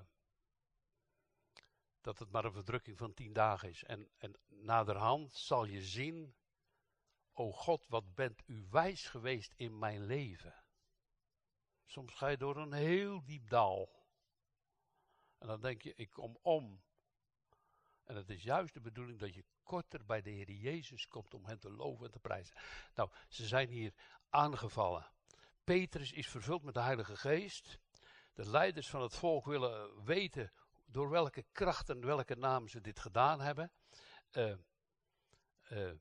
dat 2.01 2.19
het 2.19 2.31
maar 2.31 2.45
een 2.45 2.51
verdrukking 2.51 2.97
van 2.97 3.13
tien 3.13 3.33
dagen 3.33 3.69
is. 3.69 3.83
En, 3.83 4.11
en 4.17 4.39
naderhand 4.47 5.35
zal 5.35 5.65
je 5.65 5.83
zien, 5.83 6.35
o 7.33 7.51
God, 7.51 7.87
wat 7.87 8.13
bent 8.13 8.41
u 8.45 8.67
wijs 8.69 9.07
geweest 9.07 9.53
in 9.55 9.79
mijn 9.79 10.05
leven. 10.05 10.63
Soms 11.85 12.13
ga 12.13 12.27
je 12.27 12.37
door 12.37 12.57
een 12.57 12.73
heel 12.73 13.23
diep 13.25 13.49
dal. 13.49 14.07
En 15.37 15.47
dan 15.47 15.61
denk 15.61 15.81
je, 15.81 15.93
ik 15.95 16.09
kom 16.09 16.37
om. 16.41 16.83
En 18.09 18.15
het 18.15 18.29
is 18.29 18.43
juist 18.43 18.73
de 18.73 18.81
bedoeling 18.81 19.19
dat 19.19 19.33
je 19.33 19.45
korter 19.63 20.05
bij 20.05 20.21
de 20.21 20.29
Heer 20.29 20.51
Jezus 20.51 21.07
komt 21.07 21.33
om 21.33 21.45
hem 21.45 21.59
te 21.59 21.71
loven 21.71 22.05
en 22.05 22.11
te 22.11 22.19
prijzen. 22.19 22.55
Nou, 22.95 23.09
ze 23.27 23.47
zijn 23.47 23.69
hier 23.69 23.93
aangevallen. 24.29 25.11
Petrus 25.63 26.11
is 26.11 26.27
vervuld 26.27 26.63
met 26.63 26.73
de 26.73 26.81
Heilige 26.81 27.15
Geest. 27.15 27.79
De 28.33 28.49
leiders 28.49 28.89
van 28.89 29.01
het 29.01 29.15
volk 29.15 29.45
willen 29.45 30.03
weten 30.03 30.51
door 30.85 31.09
welke 31.09 31.45
kracht 31.51 31.89
en 31.89 32.05
welke 32.05 32.35
naam 32.35 32.67
ze 32.67 32.81
dit 32.81 32.99
gedaan 32.99 33.41
hebben. 33.41 33.71
Uh, 34.31 34.55
uh, 35.69 35.91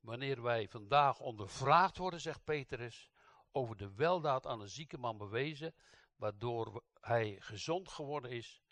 wanneer 0.00 0.42
wij 0.42 0.68
vandaag 0.68 1.20
ondervraagd 1.20 1.96
worden, 1.96 2.20
zegt 2.20 2.44
Petrus, 2.44 3.10
over 3.52 3.76
de 3.76 3.94
weldaad 3.94 4.46
aan 4.46 4.60
een 4.60 4.68
zieke 4.68 4.98
man 4.98 5.18
bewezen, 5.18 5.74
waardoor 6.16 6.84
hij 7.00 7.36
gezond 7.40 7.88
geworden 7.88 8.30
is, 8.30 8.62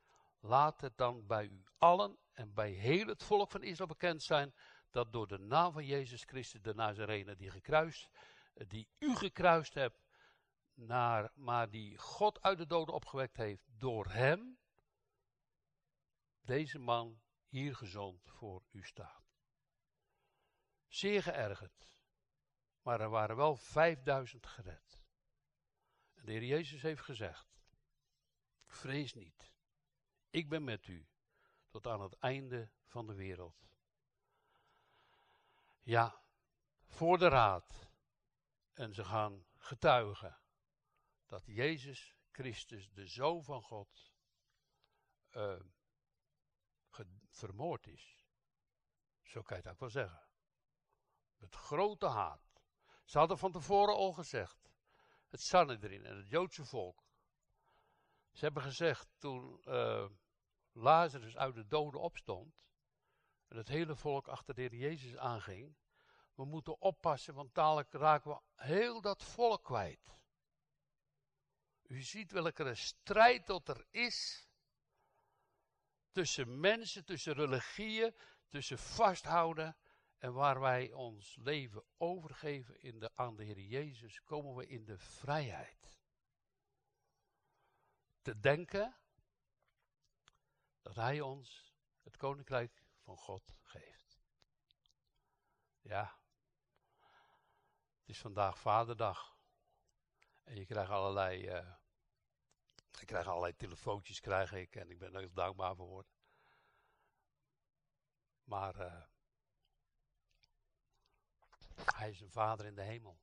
laat 0.40 0.80
het 0.80 0.97
dan 0.97 1.26
bij 1.26 1.45
u 1.45 1.64
allen 1.78 2.18
en 2.37 2.55
bij 2.55 2.71
heel 2.71 3.07
het 3.07 3.23
volk 3.23 3.50
van 3.50 3.62
Israël 3.62 3.88
bekend 3.88 4.23
zijn, 4.23 4.55
dat 4.90 5.12
door 5.12 5.26
de 5.26 5.38
naam 5.38 5.73
van 5.73 5.87
Jezus 5.87 6.23
Christus 6.25 6.62
de 6.62 6.75
Nazarene, 6.75 7.37
die 7.37 7.50
gekruist, 7.50 8.09
die 8.55 8.88
u 8.99 9.16
gekruist 9.16 9.75
hebt, 9.75 10.05
naar, 10.75 11.31
maar 11.35 11.71
die 11.71 11.99
God 11.99 12.43
uit 12.43 12.59
de 12.59 12.66
doden 12.66 12.95
opgewekt 12.95 13.37
heeft, 13.37 13.64
door 13.66 14.07
hem, 14.07 14.59
deze 16.40 16.78
man 16.78 17.21
hier 17.49 17.76
gezond 17.76 18.31
voor 18.31 18.64
u 18.71 18.85
staat. 18.85 19.25
Zeer 20.87 21.23
geërgerd, 21.23 21.88
maar 22.83 23.00
er 23.00 23.11
waren 23.11 23.37
wel 23.37 23.57
5000 23.57 24.47
gered. 24.47 25.05
En 26.14 26.25
de 26.25 26.33
Heer 26.33 26.45
Jezus 26.45 26.83
heeft 26.83 27.02
gezegd, 27.02 27.47
vrees 28.66 29.14
niet, 29.14 29.52
ik 30.31 30.49
ben 30.49 30.64
met 30.64 30.87
u 30.87 31.09
tot 31.80 31.92
aan 31.92 32.00
het 32.00 32.18
einde 32.18 32.71
van 32.85 33.06
de 33.06 33.14
wereld. 33.14 33.68
Ja, 35.83 36.23
voor 36.87 37.18
de 37.18 37.28
raad. 37.28 37.88
En 38.73 38.95
ze 38.95 39.04
gaan 39.04 39.47
getuigen 39.56 40.38
dat 41.26 41.42
Jezus 41.47 42.14
Christus, 42.30 42.90
de 42.90 43.06
Zoon 43.06 43.45
van 43.45 43.62
God, 43.62 44.12
uh, 45.30 45.61
vermoord 47.28 47.87
is. 47.87 48.25
Zo 49.23 49.42
kan 49.42 49.56
je 49.56 49.62
het 49.62 49.73
ook 49.73 49.80
wel 49.80 49.90
zeggen. 49.90 50.28
Met 51.37 51.54
grote 51.54 52.06
haat. 52.06 52.62
Ze 53.04 53.18
hadden 53.18 53.38
van 53.38 53.52
tevoren 53.52 53.95
al 53.95 54.12
gezegd. 54.12 54.71
Het 55.28 55.40
Sanhedrin 55.40 56.04
en 56.04 56.16
het 56.16 56.28
Joodse 56.28 56.64
volk. 56.64 57.04
Ze 58.33 58.45
hebben 58.45 58.62
gezegd 58.62 59.09
toen 59.18 59.61
uh, 59.64 60.09
Lazarus 60.76 61.37
uit 61.37 61.54
de 61.54 61.66
doden 61.66 62.00
opstond. 62.00 62.54
En 63.49 63.56
het 63.56 63.68
hele 63.68 63.97
volk 63.97 64.28
achter 64.28 64.54
de 64.54 64.61
Heer 64.61 64.75
Jezus 64.75 65.16
aanging. 65.16 65.76
We 66.35 66.45
moeten 66.45 66.80
oppassen, 66.80 67.35
want 67.35 67.54
dadelijk 67.54 67.92
raken 67.92 68.30
we 68.30 68.40
heel 68.54 69.00
dat 69.00 69.23
volk 69.23 69.64
kwijt. 69.64 70.14
U 71.83 72.02
ziet 72.02 72.33
welke 72.33 72.75
strijd 72.75 73.47
dat 73.47 73.68
er 73.68 73.87
is 73.90 74.49
tussen 76.11 76.61
mensen, 76.61 77.04
tussen 77.04 77.35
religieën, 77.35 78.14
tussen 78.49 78.78
vasthouden 78.78 79.76
en 80.18 80.33
waar 80.33 80.61
wij 80.61 80.92
ons 80.92 81.37
leven 81.37 81.85
overgeven 81.97 82.80
in 82.80 82.99
de, 82.99 83.11
aan 83.14 83.37
de 83.37 83.45
Heer 83.45 83.61
Jezus, 83.61 84.23
komen 84.23 84.54
we 84.54 84.66
in 84.66 84.85
de 84.85 84.99
vrijheid. 84.99 85.99
Te 88.23 88.40
denken 88.40 88.97
dat 90.87 90.97
Hij 90.97 91.21
ons 91.21 91.75
het 92.02 92.16
koninkrijk 92.16 92.83
van 92.99 93.16
God 93.16 93.59
geeft. 93.62 94.21
Ja, 95.81 96.19
het 97.99 98.09
is 98.09 98.19
vandaag 98.19 98.59
Vaderdag. 98.59 99.38
En 100.43 100.57
je 100.57 100.66
krijgt 100.66 100.90
allerlei, 100.90 101.43
ik 103.00 103.07
krijg 103.07 103.26
allerlei 103.26 103.57
telefoontjes 103.57 104.21
krijg 104.21 104.52
ik 104.52 104.76
en 104.76 104.90
ik 104.90 104.99
ben 104.99 105.14
er 105.14 105.21
heel 105.21 105.33
dankbaar 105.33 105.76
voor. 105.76 106.07
Maar 108.45 108.81
uh, 108.81 109.02
hij 111.85 112.11
is 112.11 112.21
een 112.21 112.31
vader 112.31 112.66
in 112.66 112.75
de 112.75 112.83
hemel. 112.83 113.21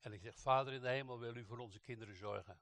En 0.00 0.12
ik 0.12 0.20
zeg, 0.20 0.34
vader 0.34 0.72
in 0.72 0.80
de 0.80 0.88
hemel, 0.88 1.18
wil 1.18 1.36
u 1.36 1.44
voor 1.44 1.58
onze 1.58 1.80
kinderen 1.80 2.16
zorgen? 2.16 2.60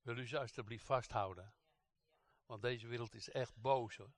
Wil 0.00 0.16
u 0.16 0.26
ze 0.26 0.38
alstublieft 0.38 0.86
vasthouden? 0.86 1.54
Want 2.46 2.62
deze 2.62 2.86
wereld 2.86 3.14
is 3.14 3.30
echt 3.30 3.56
boos 3.56 3.96
hoor. 3.96 4.12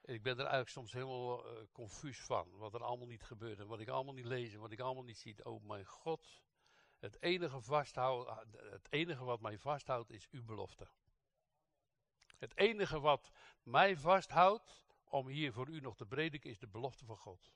Ik 0.00 0.22
ben 0.22 0.32
er 0.32 0.38
eigenlijk 0.38 0.70
soms 0.70 0.92
helemaal 0.92 1.46
uh, 1.46 1.62
confuus 1.72 2.20
van. 2.20 2.56
Wat 2.56 2.74
er 2.74 2.84
allemaal 2.84 3.06
niet 3.06 3.22
gebeurt. 3.22 3.58
En 3.58 3.66
wat 3.66 3.80
ik 3.80 3.88
allemaal 3.88 4.14
niet 4.14 4.24
lees. 4.24 4.52
En 4.52 4.60
wat 4.60 4.72
ik 4.72 4.80
allemaal 4.80 5.04
niet 5.04 5.18
zie. 5.18 5.44
Oh 5.44 5.62
mijn 5.64 5.86
God. 5.86 6.42
Het 6.98 7.22
enige, 7.22 7.60
vasthoud, 7.60 8.28
het 8.56 8.86
enige 8.90 9.24
wat 9.24 9.40
mij 9.40 9.58
vasthoudt 9.58 10.10
is 10.10 10.28
uw 10.30 10.44
belofte. 10.44 10.88
Het 12.38 12.56
enige 12.56 13.00
wat 13.00 13.30
mij 13.62 13.96
vasthoudt 13.96 14.84
om 15.04 15.28
hier 15.28 15.52
voor 15.52 15.68
u 15.68 15.80
nog 15.80 15.96
te 15.96 16.06
prediken 16.06 16.50
is 16.50 16.58
de 16.58 16.68
belofte 16.68 17.04
van 17.04 17.16
God. 17.16 17.52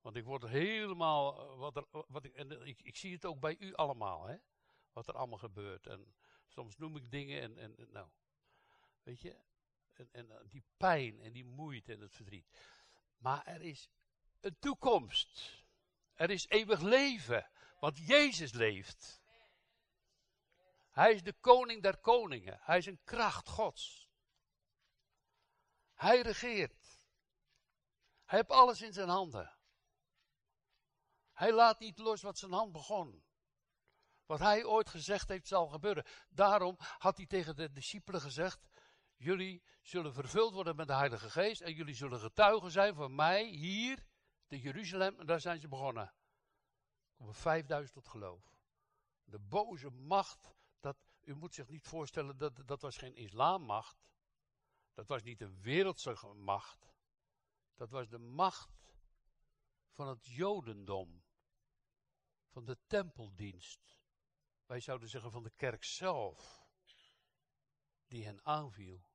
Want 0.00 0.16
ik 0.16 0.24
word 0.24 0.46
helemaal, 0.46 1.40
eh, 1.40 1.58
wat 1.58 1.76
er, 1.76 1.86
wat 2.08 2.24
ik, 2.24 2.34
en 2.34 2.66
ik, 2.66 2.80
ik 2.82 2.96
zie 2.96 3.12
het 3.12 3.24
ook 3.24 3.40
bij 3.40 3.56
u 3.58 3.74
allemaal, 3.74 4.26
hè, 4.26 4.36
wat 4.92 5.08
er 5.08 5.14
allemaal 5.14 5.38
gebeurt. 5.38 5.86
En 5.86 6.14
soms 6.46 6.76
noem 6.76 6.96
ik 6.96 7.10
dingen 7.10 7.40
en, 7.40 7.58
en, 7.58 7.76
en 7.76 7.90
nou, 7.90 8.08
weet 9.02 9.20
je, 9.20 9.36
en, 9.92 10.08
en 10.12 10.30
eh, 10.30 10.36
die 10.48 10.64
pijn 10.76 11.20
en 11.20 11.32
die 11.32 11.44
moeite 11.44 11.92
en 11.92 12.00
het 12.00 12.14
verdriet. 12.14 12.48
Maar 13.16 13.46
er 13.46 13.62
is 13.62 13.90
een 14.40 14.58
toekomst. 14.58 15.64
Er 16.14 16.30
is 16.30 16.48
eeuwig 16.48 16.80
leven, 16.80 17.50
want 17.80 17.98
Jezus 17.98 18.52
leeft. 18.52 19.20
Hij 20.90 21.12
is 21.12 21.22
de 21.22 21.32
koning 21.32 21.82
der 21.82 21.96
koningen. 21.96 22.58
Hij 22.62 22.78
is 22.78 22.86
een 22.86 23.00
kracht 23.04 23.48
Gods. 23.48 24.08
Hij 25.94 26.20
regeert. 26.20 27.08
Hij 28.24 28.38
heeft 28.38 28.50
alles 28.50 28.80
in 28.80 28.92
zijn 28.92 29.08
handen. 29.08 29.58
Hij 31.32 31.52
laat 31.52 31.78
niet 31.78 31.98
los 31.98 32.22
wat 32.22 32.38
zijn 32.38 32.52
hand 32.52 32.72
begon. 32.72 33.24
Wat 34.26 34.38
hij 34.38 34.64
ooit 34.64 34.88
gezegd 34.88 35.28
heeft 35.28 35.46
zal 35.46 35.68
gebeuren. 35.68 36.06
Daarom 36.28 36.76
had 36.78 37.16
hij 37.16 37.26
tegen 37.26 37.56
de 37.56 37.72
discipelen 37.72 38.20
gezegd: 38.20 38.68
Jullie 39.22 39.62
zullen 39.82 40.12
vervuld 40.12 40.52
worden 40.52 40.76
met 40.76 40.86
de 40.86 40.94
Heilige 40.94 41.30
Geest 41.30 41.60
en 41.60 41.74
jullie 41.74 41.94
zullen 41.94 42.20
getuigen 42.20 42.70
zijn 42.70 42.94
van 42.94 43.14
mij 43.14 43.44
hier, 43.44 44.06
de 44.46 44.60
Jeruzalem. 44.60 45.20
En 45.20 45.26
daar 45.26 45.40
zijn 45.40 45.60
ze 45.60 45.68
begonnen. 45.68 46.14
Over 47.16 47.34
5000 47.34 47.94
tot 47.94 48.08
geloof. 48.08 48.58
De 49.24 49.38
boze 49.38 49.90
macht, 49.90 50.54
dat, 50.80 50.96
u 51.20 51.34
moet 51.34 51.54
zich 51.54 51.68
niet 51.68 51.86
voorstellen, 51.86 52.38
dat, 52.38 52.66
dat 52.66 52.80
was 52.80 52.96
geen 52.96 53.14
islammacht. 53.14 54.08
Dat 54.94 55.08
was 55.08 55.22
niet 55.22 55.40
een 55.40 55.60
wereldse 55.60 56.34
macht. 56.34 56.94
Dat 57.74 57.90
was 57.90 58.08
de 58.08 58.18
macht 58.18 58.94
van 59.90 60.08
het 60.08 60.26
Jodendom. 60.26 61.22
Van 62.48 62.64
de 62.64 62.78
tempeldienst. 62.86 63.98
Wij 64.66 64.80
zouden 64.80 65.08
zeggen 65.08 65.30
van 65.30 65.42
de 65.42 65.52
kerk 65.56 65.84
zelf. 65.84 66.68
Die 68.06 68.24
hen 68.24 68.44
aanviel. 68.44 69.09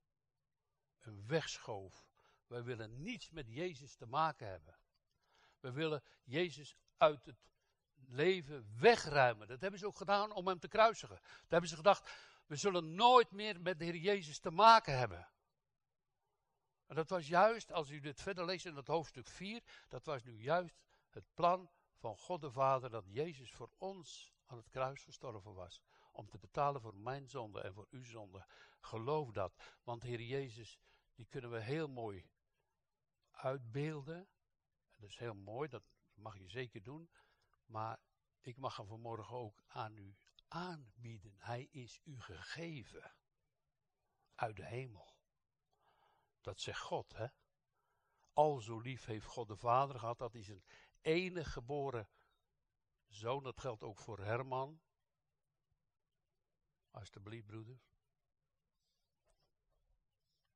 Wegschoof. 1.28 2.08
Wij 2.48 2.63
willen 2.63 3.02
niets 3.02 3.30
met 3.30 3.50
Jezus 3.50 3.96
te 3.96 4.06
maken 4.06 4.48
hebben. 4.48 4.78
We 5.60 5.72
willen 5.72 6.04
Jezus 6.24 6.76
uit 6.98 7.26
het 7.26 7.46
leven 8.08 8.80
wegruimen. 8.80 9.48
Dat 9.48 9.62
hebben 9.62 9.80
ze 9.80 9.86
ook 9.86 9.98
gedaan 9.98 10.32
om 10.32 10.48
hem 10.48 10.60
te 10.60 10.68
kruisigen. 10.68 11.20
Daar 11.22 11.46
hebben 11.48 11.70
ze 11.70 11.76
gedacht, 11.76 12.10
we 12.48 12.56
zullen 12.56 12.96
nooit 12.96 13.32
meer 13.32 13.62
met 13.62 13.80
de 13.80 13.86
Heer 13.86 13.96
Jezus 13.96 14.39
te 14.39 14.52
maken 14.52 14.98
hebben. 14.98 15.28
En 16.86 16.96
dat 16.96 17.10
was 17.10 17.28
juist, 17.28 17.72
als 17.72 17.89
u 17.89 18.00
dit 18.00 18.22
verder 18.22 18.46
leest 18.46 18.65
in 18.65 18.76
het 18.76 18.88
hoofdstuk 18.88 19.28
4, 19.28 19.63
dat 19.88 20.06
was 20.06 20.24
nu 20.24 20.41
juist 20.41 20.76
het 21.10 21.26
plan 21.34 21.70
van 21.96 22.18
God 22.18 22.41
de 22.41 22.52
Vader 22.52 22.89
dat 22.89 23.06
Jezus 23.08 23.54
voor 23.54 23.72
ons 23.78 24.34
aan 24.46 24.58
het 24.58 24.70
kruis 24.70 25.04
gestorven 25.04 25.54
was. 25.54 25.82
Om 26.12 26.30
te 26.30 26.38
betalen 26.38 26.82
voor 26.82 26.96
mijn 26.96 27.30
zonde 27.30 27.62
en 27.62 27.74
voor 27.74 27.88
uw 27.89 28.04
zonde. 28.04 28.46
Geloof 28.80 29.32
dat. 29.32 29.54
Want 29.84 30.04
Heer 30.04 30.22
Jezus, 30.22 30.80
die 31.15 31.25
kunnen 31.25 31.51
we 31.51 31.62
heel 31.62 31.88
mooi 31.88 32.30
uitbeelden. 33.32 34.17
En 34.91 35.01
dat 35.01 35.10
is 35.10 35.17
heel 35.17 35.36
mooi, 35.36 35.69
dat 35.69 35.84
mag 36.13 36.38
je 36.38 36.49
zeker 36.49 36.84
doen. 36.84 37.10
Maar 37.65 37.99
ik 38.41 38.58
mag 38.58 38.78
hem 38.78 38.88
vanmorgen 38.88 39.36
ook 39.36 39.63
aan 39.67 39.97
u 39.97 40.17
aanbieden. 40.47 41.36
Hij 41.38 41.63
is 41.63 42.01
u 42.04 42.21
gegeven. 42.21 43.15
Uit 44.36 44.56
de 44.56 44.65
hemel. 44.65 45.17
Dat 46.41 46.60
zegt 46.60 46.82
God, 46.82 47.13
hè? 47.13 47.28
Al 48.34 48.60
zo 48.62 48.80
lief 48.80 49.06
heeft 49.06 49.25
God 49.25 49.47
de 49.47 49.56
Vader 49.56 49.99
gehad, 49.99 50.17
dat 50.17 50.36
is 50.36 50.47
een 50.47 50.63
enige 51.01 51.49
geboren 51.49 52.10
zoon. 53.08 53.43
Dat 53.43 53.60
geldt 53.60 53.84
ook 53.84 53.97
voor 53.97 54.19
Herman. 54.19 54.82
Alsjeblieft, 56.91 57.45
broeder. 57.45 57.80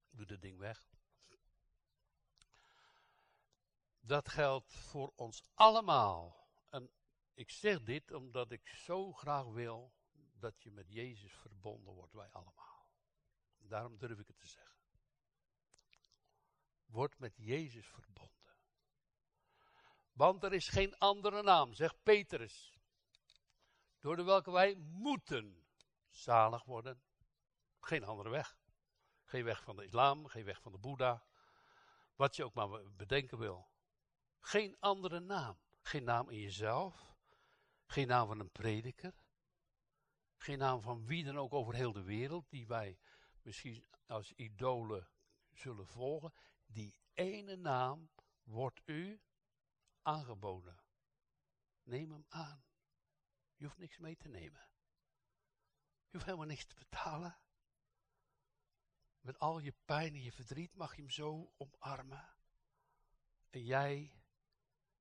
Doe 0.09 0.25
dat 0.25 0.41
ding 0.41 0.57
weg. 0.57 0.87
Dat 3.99 4.29
geldt 4.29 4.73
voor 4.73 5.13
ons 5.15 5.43
allemaal. 5.53 6.47
En 6.69 6.91
ik 7.33 7.49
zeg 7.49 7.83
dit 7.83 8.11
omdat 8.11 8.51
ik 8.51 8.67
zo 8.67 9.13
graag 9.13 9.45
wil 9.45 9.93
dat 10.33 10.61
je 10.61 10.71
met 10.71 10.91
Jezus 10.91 11.33
verbonden 11.33 11.93
wordt, 11.93 12.13
wij 12.13 12.29
allemaal. 12.31 12.87
Daarom 13.57 13.97
durf 13.97 14.19
ik 14.19 14.27
het 14.27 14.37
te 14.37 14.47
zeggen 14.47 14.69
wordt 16.89 17.19
met 17.19 17.33
Jezus 17.37 17.87
verbonden. 17.87 18.57
Want 20.13 20.43
er 20.43 20.53
is 20.53 20.67
geen 20.67 20.97
andere 20.97 21.43
naam, 21.43 21.73
zegt 21.73 22.03
Petrus, 22.03 22.77
door 23.99 24.15
de 24.15 24.23
welke 24.23 24.51
wij 24.51 24.75
moeten 24.75 25.67
zalig 26.09 26.63
worden. 26.63 27.01
Geen 27.79 28.03
andere 28.03 28.29
weg. 28.29 28.57
Geen 29.29 29.43
weg 29.43 29.63
van 29.63 29.75
de 29.75 29.85
islam, 29.85 30.27
geen 30.27 30.45
weg 30.45 30.61
van 30.61 30.71
de 30.71 30.77
Boeddha. 30.77 31.23
Wat 32.15 32.35
je 32.35 32.43
ook 32.43 32.53
maar 32.53 32.93
bedenken 32.95 33.37
wil. 33.37 33.71
Geen 34.39 34.77
andere 34.79 35.19
naam. 35.19 35.57
Geen 35.81 36.03
naam 36.03 36.29
in 36.29 36.39
jezelf. 36.39 37.15
Geen 37.85 38.07
naam 38.07 38.27
van 38.27 38.39
een 38.39 38.51
prediker. 38.51 39.13
Geen 40.37 40.57
naam 40.57 40.81
van 40.81 41.05
wie 41.05 41.23
dan 41.23 41.37
ook 41.37 41.53
over 41.53 41.73
heel 41.73 41.91
de 41.91 42.03
wereld, 42.03 42.49
die 42.49 42.67
wij 42.67 42.99
misschien 43.41 43.85
als 44.07 44.33
idolen 44.33 45.09
zullen 45.51 45.87
volgen. 45.87 46.33
Die 46.65 46.99
ene 47.13 47.55
naam 47.55 48.09
wordt 48.43 48.81
u 48.85 49.21
aangeboden. 50.01 50.77
Neem 51.83 52.11
hem 52.11 52.25
aan. 52.29 52.63
Je 53.55 53.65
hoeft 53.65 53.77
niks 53.77 53.97
mee 53.97 54.17
te 54.17 54.27
nemen. 54.27 54.67
Je 56.03 56.11
hoeft 56.11 56.25
helemaal 56.25 56.47
niks 56.47 56.65
te 56.65 56.75
betalen. 56.75 57.37
Met 59.21 59.39
al 59.39 59.59
je 59.59 59.73
pijn 59.85 60.13
en 60.13 60.23
je 60.23 60.31
verdriet 60.31 60.75
mag 60.75 60.95
je 60.95 61.01
hem 61.01 61.09
zo 61.09 61.51
omarmen. 61.57 62.35
En 63.49 63.63
jij 63.63 64.11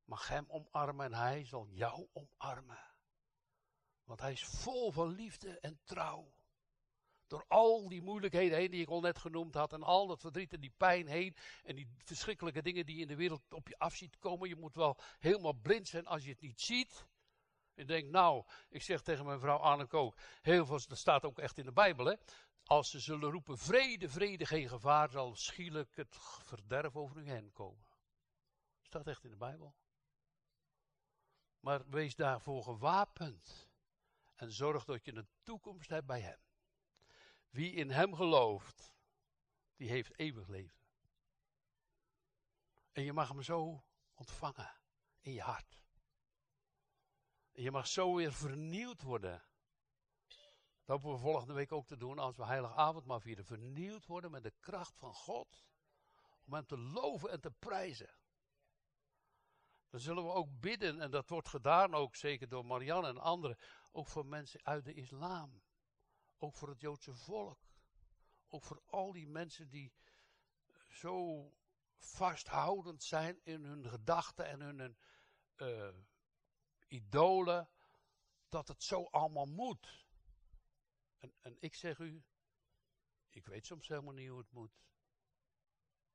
mag 0.05 0.29
hem 0.29 0.45
omarmen 0.49 1.07
en 1.07 1.15
hij 1.15 1.45
zal 1.45 1.69
jou 1.69 2.09
omarmen. 2.13 2.81
Want 4.05 4.21
hij 4.21 4.33
is 4.33 4.45
vol 4.45 4.93
van 4.93 5.09
liefde 5.09 5.59
en 5.61 5.81
trouw. 5.85 6.33
Door 7.27 7.45
al 7.49 7.89
die 7.89 8.03
moeilijkheden 8.03 8.59
heen 8.59 8.71
die 8.71 8.81
ik 8.81 8.89
al 8.89 9.01
net 9.01 9.19
genoemd 9.19 9.55
had. 9.55 9.73
En 9.73 9.83
al 9.83 10.07
dat 10.07 10.21
verdriet 10.21 10.53
en 10.53 10.61
die 10.61 10.75
pijn 10.77 11.07
heen. 11.07 11.37
En 11.65 11.77
die 11.77 11.89
verschrikkelijke 12.05 12.63
dingen 12.63 12.87
die 12.87 13.01
in 13.01 13.07
de 13.07 13.17
wereld 13.17 13.53
op 13.53 13.69
je 13.69 13.79
af 13.79 13.95
ziet 13.95 14.19
komen. 14.19 14.49
Je 14.49 14.57
moet 14.57 14.75
wel 14.75 14.97
helemaal 15.19 15.53
blind 15.53 15.89
zijn 15.89 16.07
als 16.07 16.25
je 16.25 16.31
het 16.31 16.41
niet 16.41 16.61
ziet. 16.61 17.07
Je 17.75 17.85
denkt, 17.85 18.11
nou, 18.11 18.45
ik 18.69 18.83
zeg 18.83 19.03
tegen 19.03 19.25
mijn 19.25 19.41
vrouw 19.41 19.59
Anneke 19.59 19.97
ook. 19.97 20.19
Heel 20.43 20.67
veel, 20.67 20.81
dat 20.87 20.99
staat 20.99 21.25
ook 21.25 21.39
echt 21.39 21.59
in 21.59 21.65
de 21.65 21.73
Bijbel 21.73 22.07
hè. 22.07 22.15
Als 22.69 22.91
ze 22.91 23.01
zullen 23.01 23.31
roepen 23.31 23.59
vrede, 23.59 24.09
vrede, 24.09 24.47
geen 24.47 24.69
gevaar. 24.69 25.11
Zal 25.11 25.35
schielijk 25.35 25.97
het 25.97 26.17
verderf 26.45 26.97
over 26.97 27.17
hun 27.17 27.27
heen 27.27 27.53
komen. 27.53 27.87
Staat 28.83 29.07
echt 29.07 29.25
in 29.25 29.31
de 29.31 29.37
Bijbel. 29.37 29.75
Maar 31.61 31.89
wees 31.89 32.15
daarvoor 32.15 32.63
gewapend. 32.63 33.69
En 34.35 34.53
zorg 34.53 34.85
dat 34.85 35.05
je 35.05 35.15
een 35.15 35.29
toekomst 35.43 35.89
hebt 35.89 36.07
bij 36.07 36.21
hem. 36.21 36.39
Wie 37.51 37.73
in 37.73 37.91
hem 37.91 38.15
gelooft, 38.15 38.95
die 39.77 39.89
heeft 39.89 40.19
eeuwig 40.19 40.49
leven. 40.49 40.81
En 42.93 43.03
je 43.03 43.13
mag 43.13 43.29
hem 43.29 43.43
zo 43.43 43.85
ontvangen 44.15 44.81
in 45.21 45.33
je 45.33 45.43
hart. 45.43 45.81
En 47.53 47.63
je 47.63 47.71
mag 47.71 47.87
zo 47.87 48.15
weer 48.15 48.33
vernieuwd 48.33 49.03
worden. 49.03 49.48
Dat 50.89 51.01
hopen 51.01 51.19
we 51.19 51.23
volgende 51.23 51.53
week 51.53 51.73
ook 51.73 51.87
te 51.87 51.97
doen 51.97 52.19
als 52.19 52.37
we 52.37 52.45
heilig 52.45 52.77
avondmaal 52.77 53.21
vieren. 53.21 53.45
Vernieuwd 53.45 54.07
worden 54.07 54.31
met 54.31 54.43
de 54.43 54.55
kracht 54.61 54.99
van 54.99 55.15
God. 55.15 55.65
Om 56.45 56.53
hem 56.53 56.67
te 56.67 56.79
loven 56.79 57.31
en 57.31 57.41
te 57.41 57.51
prijzen. 57.51 58.15
Dan 59.91 60.01
zullen 60.01 60.25
we 60.25 60.31
ook 60.31 60.61
bidden, 60.61 61.01
en 61.01 61.11
dat 61.11 61.29
wordt 61.29 61.49
gedaan 61.49 61.95
ook 61.95 62.17
zeker 62.17 62.49
door 62.49 62.65
Marianne 62.65 63.09
en 63.09 63.19
anderen, 63.19 63.59
ook 63.93 64.07
voor 64.07 64.27
mensen 64.27 64.65
uit 64.65 64.85
de 64.85 64.95
islam. 64.95 65.63
Ook 66.39 66.55
voor 66.55 66.69
het 66.69 66.81
Joodse 66.81 67.15
volk. 67.15 67.61
Ook 68.49 68.65
voor 68.65 68.83
al 68.87 69.13
die 69.13 69.29
mensen 69.29 69.69
die 69.69 69.93
zo 70.89 71.53
vasthoudend 71.97 73.03
zijn 73.03 73.41
in 73.45 73.65
hun 73.65 73.89
gedachten 73.89 74.47
en 74.47 74.61
hun 74.61 74.99
uh, 75.57 75.89
idolen, 76.87 77.69
dat 78.49 78.69
het 78.69 78.83
zo 78.83 79.05
allemaal 79.05 79.47
moet. 79.47 80.08
En, 81.19 81.35
en 81.43 81.57
ik 81.61 81.75
zeg 81.75 81.99
u, 81.99 82.25
ik 83.29 83.47
weet 83.47 83.67
soms 83.67 83.89
helemaal 83.89 84.15
niet 84.15 84.29
hoe 84.29 84.39
het 84.39 84.53
moet. 84.53 84.83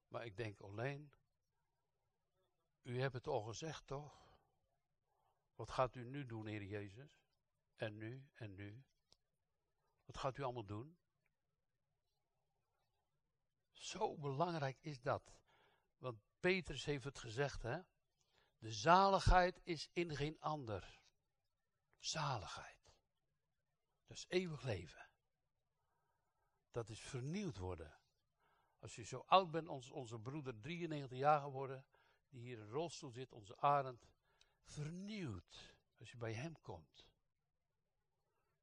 Maar 0.08 0.26
ik 0.26 0.38
denk 0.38 0.60
alleen, 0.60 1.14
u 2.82 3.00
hebt 3.00 3.14
het 3.14 3.28
al 3.28 3.42
gezegd 3.42 3.88
toch? 3.88 4.24
Wat 5.56 5.72
gaat 5.72 5.96
u 5.96 6.04
nu 6.04 6.26
doen, 6.26 6.46
Heer 6.46 6.64
Jezus? 6.64 7.24
En 7.76 7.98
nu, 7.98 8.30
en 8.34 8.56
nu? 8.56 8.84
Wat 10.06 10.18
gaat 10.18 10.38
u 10.38 10.44
allemaal 10.44 10.66
doen? 10.66 10.98
Zo 13.72 14.18
belangrijk 14.18 14.78
is 14.82 15.02
dat. 15.02 15.36
Want 15.98 16.22
Petrus 16.40 16.86
heeft 16.86 17.04
het 17.04 17.20
gezegd, 17.20 17.62
hè? 17.62 17.80
De 18.58 18.72
zaligheid 18.72 19.62
is 19.64 19.90
in 19.94 20.16
geen 20.16 20.40
ander. 20.40 21.00
Zaligheid. 21.98 22.73
Dat 24.06 24.18
is 24.18 24.26
eeuwig 24.28 24.62
leven. 24.62 25.10
Dat 26.72 26.90
is 26.90 27.00
vernieuwd 27.00 27.58
worden. 27.58 28.00
Als 28.80 28.96
je 28.96 29.04
zo 29.04 29.24
oud 29.28 29.52
bent, 29.52 29.68
ons, 29.68 29.92
onze 29.92 30.20
broeder 30.20 30.60
93 30.60 31.18
jaar 31.18 31.42
geworden, 31.42 31.86
die 32.30 32.42
hier 32.42 32.60
in 32.60 32.70
rolstoel 32.70 33.12
zit, 33.12 33.32
onze 33.32 33.58
Arend, 33.58 34.08
vernieuwd 34.64 35.76
als 35.98 36.12
je 36.12 36.18
bij 36.18 36.34
hem 36.34 36.60
komt. 36.62 37.08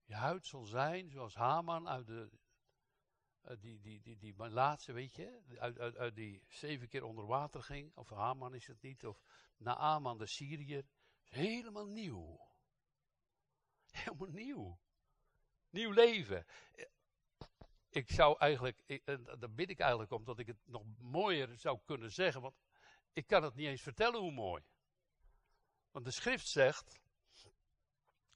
Je 0.05 0.14
huid 0.14 0.46
zal 0.46 0.64
zijn 0.64 1.11
zoals 1.11 1.35
Haman 1.35 1.88
uit 1.88 2.07
de, 2.07 2.31
die, 3.61 3.81
die, 3.81 4.00
die, 4.00 4.18
die, 4.18 4.37
laatste, 4.37 4.92
weet 4.92 5.14
je, 5.14 5.42
uit, 5.59 5.79
uit, 5.79 5.96
uit 5.96 6.14
die 6.14 6.44
zeven 6.48 6.88
keer 6.88 7.05
onder 7.05 7.26
water 7.26 7.62
ging, 7.62 7.96
of 7.96 8.09
Haman 8.09 8.55
is 8.55 8.66
het 8.66 8.83
niet, 8.83 9.07
of 9.07 9.22
Naaman 9.57 10.18
de 10.18 10.26
Syriër, 10.26 10.87
helemaal 11.22 11.87
nieuw. 11.87 12.48
Helemaal 13.90 14.29
nieuw. 14.29 14.79
Nieuw 15.70 15.90
leven. 15.90 16.46
Ik 17.88 18.11
zou 18.11 18.38
eigenlijk, 18.38 18.83
ik, 18.87 19.06
daar 19.38 19.50
bid 19.50 19.70
ik 19.70 19.78
eigenlijk 19.78 20.12
om 20.12 20.24
dat 20.24 20.38
ik 20.38 20.46
het 20.46 20.59
nog 20.64 20.83
mooier 20.98 21.59
zou 21.59 21.78
kunnen 21.85 22.12
zeggen, 22.12 22.40
want 22.42 22.54
ik 23.12 23.26
kan 23.26 23.42
het 23.42 23.54
niet 23.54 23.66
eens 23.66 23.83
vertellen 23.83 24.20
hoe 24.20 24.33
mooi. 24.33 24.62
Want 25.90 26.04
de 26.04 26.11
schrift 26.11 26.48
zegt, 26.48 27.00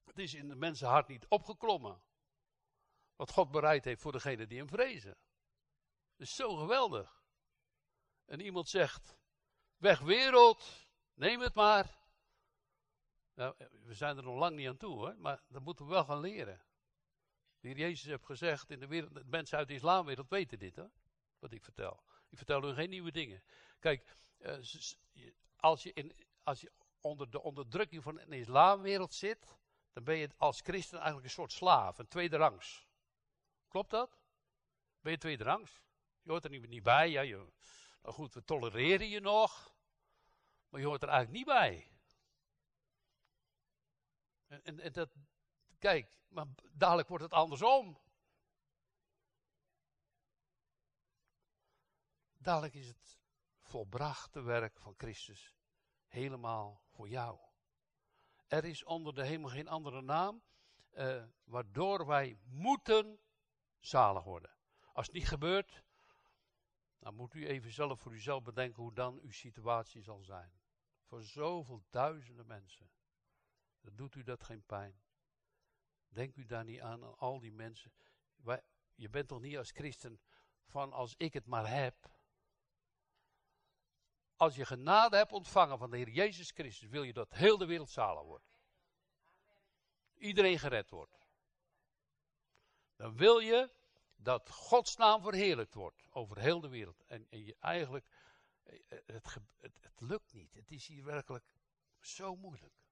het 0.05 0.19
is 0.19 0.35
in 0.35 0.49
de 0.49 0.57
mensenhart 0.57 1.09
niet 1.09 1.27
opgeklommen. 1.29 2.03
Wat 3.17 3.31
God 3.31 3.51
bereid 3.51 3.85
heeft 3.85 4.01
voor 4.01 4.13
degene 4.13 4.47
die 4.47 4.59
hem 4.59 4.69
vrezen. 4.69 5.17
Dat 6.17 6.27
is 6.27 6.35
zo 6.35 6.57
geweldig. 6.57 7.23
En 8.25 8.41
iemand 8.41 8.69
zegt, 8.69 9.19
weg 9.77 10.01
wereld, 10.01 10.89
neem 11.15 11.41
het 11.41 11.55
maar. 11.55 12.03
Nou, 13.35 13.55
we 13.83 13.95
zijn 13.95 14.17
er 14.17 14.23
nog 14.23 14.39
lang 14.39 14.57
niet 14.57 14.69
aan 14.69 14.77
toe 14.77 14.95
hoor, 14.95 15.19
maar 15.19 15.43
dat 15.49 15.63
moeten 15.63 15.85
we 15.85 15.91
wel 15.91 16.05
gaan 16.05 16.21
leren. 16.21 16.63
De 17.65 17.71
heer 17.71 17.79
Jezus 17.79 18.05
heeft 18.05 18.25
gezegd, 18.25 18.71
in 18.71 18.81
de 18.81 18.87
wereld, 18.87 19.15
de 19.15 19.25
mensen 19.25 19.59
uit 19.59 19.69
de 19.69 19.75
islamwereld 19.75 20.29
weten 20.29 20.59
dit 20.59 20.77
hè, 20.77 20.85
wat 21.39 21.53
ik 21.53 21.65
vertel. 21.65 22.03
Ik 22.29 22.37
vertel 22.37 22.63
hun 22.63 22.75
geen 22.75 22.91
nieuwe 22.91 23.13
dingen. 23.13 23.43
Kijk, 23.79 24.17
eh, 24.39 24.57
als, 25.57 25.83
je 25.83 25.93
in, 25.93 26.15
als 26.43 26.61
je 26.61 26.73
onder 27.01 27.31
de 27.31 27.43
onderdrukking 27.43 28.03
van 28.03 28.19
een 28.19 28.33
islamwereld 28.33 29.15
zit, 29.15 29.47
dan 29.93 30.05
ben 30.05 30.17
je 30.17 30.31
als 30.37 30.61
christen 30.61 30.97
eigenlijk 30.97 31.27
een 31.27 31.33
soort 31.33 31.53
slaaf, 31.53 31.99
een 31.99 32.09
tweede 32.09 32.37
rangs. 32.37 32.87
Klopt 33.69 33.91
dat? 33.91 34.19
Ben 35.01 35.13
je 35.13 35.19
tweede 35.19 35.45
rangs? 35.45 35.81
Je 36.23 36.31
hoort 36.31 36.45
er 36.45 36.51
niet, 36.51 36.69
niet 36.69 36.83
bij. 36.83 37.11
Ja, 37.11 37.21
je, 37.21 37.37
nou 38.03 38.15
goed, 38.15 38.35
we 38.35 38.45
tolereren 38.45 39.09
je 39.09 39.21
nog, 39.21 39.77
maar 40.69 40.81
je 40.81 40.87
hoort 40.87 41.03
er 41.03 41.09
eigenlijk 41.09 41.39
niet 41.39 41.57
bij. 41.57 41.89
En, 44.47 44.81
en, 44.81 44.93
dat, 44.93 45.11
kijk, 45.85 46.19
maar 46.29 46.47
dadelijk 46.73 47.09
wordt 47.09 47.25
het 47.25 47.33
andersom. 47.33 47.99
Dadelijk 52.37 52.75
is 52.75 52.87
het 52.87 53.19
volbrachte 53.61 54.43
werk 54.43 54.81
van 54.81 54.95
Christus 54.97 55.55
helemaal 56.07 56.83
voor 56.89 57.09
jou. 57.09 57.39
Er 58.47 58.65
is 58.65 58.85
onder 58.85 59.15
de 59.15 59.27
hemel 59.27 59.49
geen 59.49 59.69
andere 59.69 60.03
naam, 60.03 60.43
uh, 60.93 61.25
waardoor 61.45 62.07
wij 62.07 62.39
moeten 62.45 63.21
zalig 63.79 64.25
worden. 64.25 64.57
Als 64.93 65.07
het 65.07 65.15
niet 65.15 65.29
gebeurt, 65.29 65.85
dan 66.99 67.15
moet 67.15 67.35
u 67.35 67.47
even 67.47 67.73
zelf 67.73 68.01
voor 68.01 68.13
uzelf 68.13 68.43
bedenken 68.43 68.83
hoe 68.83 68.95
dan 68.95 69.19
uw 69.23 69.33
situatie 69.33 70.03
zal 70.03 70.23
zijn. 70.23 70.53
Voor 71.03 71.23
zoveel 71.23 71.85
duizenden 71.91 72.47
mensen. 72.47 72.91
Dan 73.81 73.97
doet 73.97 74.15
u 74.15 74.23
dat 74.23 74.43
geen 74.43 74.65
pijn. 74.65 75.04
Denk 76.15 76.37
u 76.37 76.45
daar 76.45 76.65
niet 76.65 76.81
aan, 76.81 77.05
aan 77.05 77.19
al 77.19 77.41
die 77.41 77.53
mensen. 77.53 77.93
Je 78.95 79.09
bent 79.09 79.29
toch 79.29 79.41
niet 79.41 79.57
als 79.57 79.71
christen 79.71 80.21
van 80.65 80.93
als 80.93 81.15
ik 81.17 81.33
het 81.33 81.47
maar 81.47 81.69
heb. 81.69 82.13
Als 84.37 84.57
je 84.57 84.67
genade 84.67 85.17
hebt 85.17 85.33
ontvangen 85.33 85.79
van 85.79 85.91
de 85.91 85.97
Heer 85.97 86.09
Jezus 86.09 86.51
Christus, 86.51 86.89
wil 86.89 87.03
je 87.03 87.13
dat 87.13 87.33
heel 87.33 87.59
de 87.59 87.67
wereld 87.67 87.91
zalig 87.91 88.23
wordt. 88.23 88.59
Iedereen 90.15 90.59
gered 90.59 90.91
wordt. 90.91 91.27
Dan 92.97 93.17
wil 93.17 93.39
je 93.39 93.71
dat 94.17 94.51
Gods 94.51 94.97
naam 94.97 95.23
verheerlijkt 95.23 95.75
wordt 95.75 96.07
over 96.11 96.39
heel 96.39 96.61
de 96.61 96.69
wereld. 96.69 97.03
En, 97.07 97.27
je 97.31 97.57
eigenlijk, 97.59 98.07
eh, 98.63 98.79
het, 98.89 99.35
het, 99.59 99.79
het, 99.81 100.01
lukt 100.01 100.33
niet. 100.33 100.55
Het 100.55 100.71
is 100.71 100.87
hier 100.87 101.05
werkelijk 101.05 101.45
zo 102.01 102.37
moeilijk. 102.37 102.84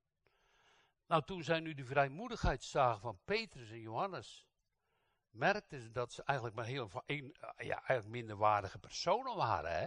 Nou, 1.12 1.24
toen 1.24 1.42
zij 1.42 1.60
nu 1.60 1.74
de 1.74 1.84
vrijmoedigheid 1.84 2.64
zagen 2.64 3.00
van 3.00 3.18
Petrus 3.24 3.70
en 3.70 3.80
Johannes, 3.80 4.46
merkten 5.30 5.80
ze 5.80 5.90
dat 5.90 6.12
ze 6.12 6.22
eigenlijk 6.22 6.56
maar 6.56 6.66
heel 6.66 6.90
eh, 7.06 7.18
ja, 7.56 7.76
eigenlijk 7.76 8.08
minderwaardige 8.08 8.78
personen 8.78 9.36
waren. 9.36 9.70
Hè? 9.70 9.86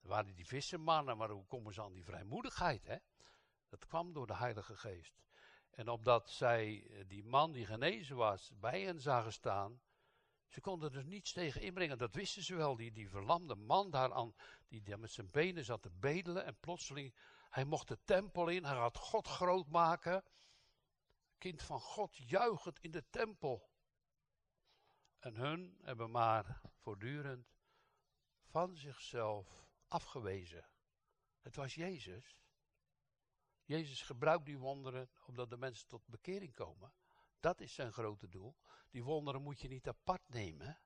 Er 0.00 0.08
waren 0.08 0.34
die 0.34 0.46
vissermannen, 0.46 1.16
maar 1.16 1.30
hoe 1.30 1.46
komen 1.46 1.74
ze 1.74 1.82
aan 1.82 1.92
die 1.92 2.04
vrijmoedigheid? 2.04 2.86
Hè? 2.86 2.96
Dat 3.68 3.86
kwam 3.86 4.12
door 4.12 4.26
de 4.26 4.36
Heilige 4.36 4.76
Geest. 4.76 5.22
En 5.70 5.88
opdat 5.88 6.30
zij 6.30 6.86
eh, 6.90 7.04
die 7.06 7.24
man 7.24 7.52
die 7.52 7.66
genezen 7.66 8.16
was 8.16 8.52
bij 8.54 8.82
hen 8.82 9.00
zagen 9.00 9.32
staan, 9.32 9.80
ze 10.46 10.60
konden 10.60 10.92
er 10.92 11.04
niets 11.04 11.32
tegen 11.32 11.60
inbrengen. 11.60 11.98
Dat 11.98 12.14
wisten 12.14 12.42
ze 12.42 12.54
wel. 12.54 12.76
Die, 12.76 12.92
die 12.92 13.08
verlamde 13.08 13.54
man 13.54 13.90
daar 13.90 14.12
aan, 14.12 14.34
die, 14.68 14.82
die 14.82 14.96
met 14.96 15.10
zijn 15.10 15.30
benen 15.30 15.64
zat 15.64 15.82
te 15.82 15.90
bedelen. 15.90 16.44
En 16.44 16.58
plotseling, 16.60 17.14
hij 17.56 17.64
mocht 17.64 17.88
de 17.88 17.98
tempel 18.04 18.48
in. 18.48 18.64
Hij 18.64 18.74
gaat 18.74 18.96
God 18.96 19.28
groot 19.28 19.68
maken. 19.68 20.24
Kind 21.38 21.62
van 21.62 21.80
God 21.80 22.16
juichend 22.16 22.80
in 22.80 22.90
de 22.90 23.08
tempel. 23.10 23.70
En 25.18 25.34
hun 25.34 25.78
hebben 25.82 26.10
maar 26.10 26.60
voortdurend 26.74 27.46
van 28.42 28.76
zichzelf 28.76 29.68
afgewezen. 29.88 30.68
Het 31.40 31.56
was 31.56 31.74
Jezus. 31.74 32.42
Jezus 33.64 34.02
gebruikt 34.02 34.44
die 34.46 34.58
wonderen 34.58 35.10
omdat 35.26 35.50
de 35.50 35.56
mensen 35.56 35.88
tot 35.88 36.06
bekering 36.06 36.54
komen. 36.54 36.92
Dat 37.40 37.60
is 37.60 37.74
zijn 37.74 37.92
grote 37.92 38.28
doel. 38.28 38.56
Die 38.90 39.04
wonderen 39.04 39.42
moet 39.42 39.60
je 39.60 39.68
niet 39.68 39.88
apart 39.88 40.28
nemen. 40.28 40.80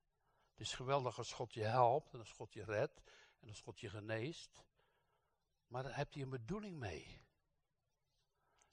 Het 0.50 0.61
is 0.61 0.72
geweldig 0.72 1.18
als 1.18 1.33
God 1.33 1.54
je 1.54 1.64
helpt 1.64 2.12
en 2.12 2.18
als 2.18 2.33
God 2.33 2.52
je 2.52 2.64
redt 2.64 3.02
en 3.40 3.48
als 3.48 3.61
God 3.61 3.80
je 3.80 3.88
geneest. 3.88 4.68
Maar 5.70 5.83
daar 5.83 5.96
heb 5.96 6.12
je 6.12 6.22
een 6.22 6.30
bedoeling 6.30 6.78
mee. 6.78 7.24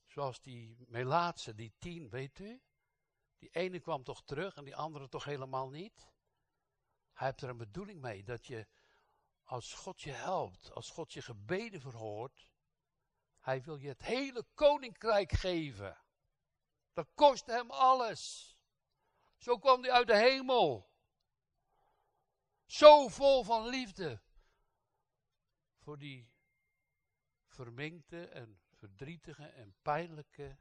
Zoals 0.06 0.42
die 0.42 0.86
Melaatse, 0.88 1.56
die 1.56 1.74
tien, 1.80 2.10
weet 2.10 2.40
u? 2.40 2.62
Die 3.38 3.50
ene 3.50 3.80
kwam 3.80 4.04
toch 4.04 4.24
terug 4.24 4.56
en 4.56 4.64
die 4.64 4.76
andere 4.76 5.10
toch 5.10 5.24
helemaal 5.24 5.70
niet. 5.70 6.12
Hij 7.14 7.28
heeft 7.28 7.42
er 7.42 7.50
een 7.50 7.58
bedoeling 7.58 8.02
mee 8.02 8.24
dat 8.24 8.46
je, 8.46 8.68
als 9.44 9.74
God 9.74 10.02
je 10.02 10.12
helpt, 10.12 10.72
als 10.72 10.90
God 10.90 11.14
je 11.14 11.22
gebeden 11.22 11.82
verhoort, 11.82 12.48
hij 13.40 13.62
wil 13.64 13.78
je 13.78 13.88
het 13.88 14.02
hele 14.02 14.46
koninkrijk 14.54 15.32
geven. 15.32 15.98
Dat 16.94 17.14
kost 17.14 17.46
hem 17.46 17.72
alles. 17.72 18.56
Zo 19.38 19.58
kwam 19.58 19.82
hij 19.82 19.92
uit 19.92 20.08
de 20.08 20.18
hemel. 20.18 20.90
Zo 22.66 23.08
vol 23.08 23.44
van 23.44 23.68
liefde. 23.68 24.22
Voor 25.78 25.98
die 25.98 26.36
verminkte 27.58 28.28
en 28.28 28.60
verdrietige 28.74 29.46
en 29.46 29.76
pijnlijke, 29.82 30.58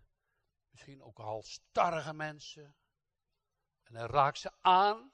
misschien 0.71 1.03
ook 1.03 1.19
halstarrige 1.19 2.15
mensen. 2.15 2.77
En 3.83 3.95
hij 3.95 4.07
raakt 4.07 4.39
ze 4.39 4.53
aan 4.61 5.13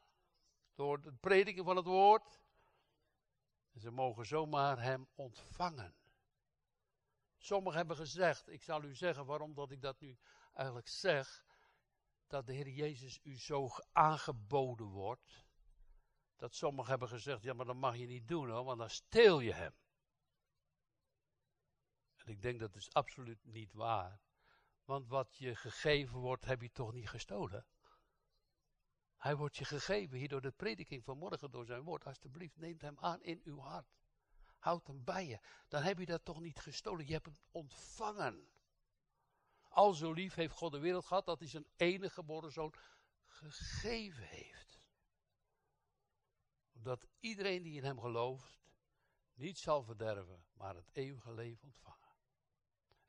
door 0.74 0.98
het 1.02 1.20
prediken 1.20 1.64
van 1.64 1.76
het 1.76 1.86
woord. 1.86 2.40
En 3.72 3.80
ze 3.80 3.90
mogen 3.90 4.26
zomaar 4.26 4.82
hem 4.82 5.08
ontvangen. 5.14 5.94
Sommigen 7.38 7.78
hebben 7.78 7.96
gezegd, 7.96 8.48
ik 8.48 8.62
zal 8.62 8.82
u 8.82 8.94
zeggen 8.94 9.26
waarom 9.26 9.54
dat 9.54 9.70
ik 9.70 9.82
dat 9.82 10.00
nu 10.00 10.18
eigenlijk 10.52 10.88
zeg, 10.88 11.44
dat 12.26 12.46
de 12.46 12.52
Heer 12.52 12.68
Jezus 12.68 13.20
u 13.22 13.38
zo 13.38 13.68
aangeboden 13.92 14.86
wordt. 14.86 15.44
Dat 16.36 16.54
sommigen 16.54 16.90
hebben 16.90 17.08
gezegd, 17.08 17.42
ja 17.42 17.54
maar 17.54 17.66
dat 17.66 17.76
mag 17.76 17.96
je 17.96 18.06
niet 18.06 18.28
doen 18.28 18.50
hoor, 18.50 18.64
want 18.64 18.78
dan 18.78 18.90
steel 18.90 19.40
je 19.40 19.52
hem. 19.52 19.74
En 22.24 22.32
ik 22.32 22.42
denk 22.42 22.60
dat 22.60 22.74
is 22.74 22.92
absoluut 22.92 23.44
niet 23.44 23.72
waar. 23.72 24.20
Want 24.84 25.08
wat 25.08 25.36
je 25.36 25.54
gegeven 25.54 26.18
wordt, 26.18 26.44
heb 26.44 26.62
je 26.62 26.72
toch 26.72 26.92
niet 26.92 27.08
gestolen? 27.08 27.66
Hij 29.16 29.36
wordt 29.36 29.56
je 29.56 29.64
gegeven 29.64 30.18
hier 30.18 30.28
door 30.28 30.40
de 30.40 30.50
prediking 30.50 31.04
van 31.04 31.18
morgen, 31.18 31.50
door 31.50 31.64
zijn 31.64 31.82
woord. 31.82 32.04
Alsjeblieft, 32.04 32.56
neemt 32.56 32.80
hem 32.80 32.98
aan 32.98 33.22
in 33.22 33.40
uw 33.44 33.58
hart. 33.58 33.94
Houd 34.58 34.86
hem 34.86 35.04
bij 35.04 35.26
je. 35.26 35.40
Dan 35.68 35.82
heb 35.82 35.98
je 35.98 36.06
dat 36.06 36.24
toch 36.24 36.40
niet 36.40 36.58
gestolen. 36.58 37.06
Je 37.06 37.12
hebt 37.12 37.26
hem 37.26 37.38
ontvangen. 37.50 38.48
Al 39.68 39.92
zo 39.92 40.12
lief 40.12 40.34
heeft 40.34 40.54
God 40.54 40.72
de 40.72 40.78
wereld 40.78 41.04
gehad 41.04 41.26
dat 41.26 41.38
hij 41.38 41.48
zijn 41.48 41.66
enige 41.76 42.14
geboren 42.14 42.52
zoon 42.52 42.74
gegeven 43.24 44.24
heeft. 44.24 44.80
Dat 46.72 47.06
iedereen 47.20 47.62
die 47.62 47.76
in 47.76 47.84
hem 47.84 48.00
gelooft 48.00 48.62
niet 49.34 49.58
zal 49.58 49.82
verderven, 49.82 50.44
maar 50.52 50.74
het 50.74 50.90
eeuwige 50.92 51.34
leven 51.34 51.64
ontvangen. 51.64 52.01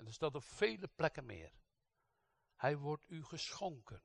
En 0.04 0.10
er 0.10 0.16
staat 0.16 0.36
op 0.36 0.44
vele 0.44 0.88
plekken 0.88 1.26
meer. 1.26 1.52
Hij 2.56 2.78
wordt 2.78 3.10
u 3.10 3.24
geschonken. 3.24 4.04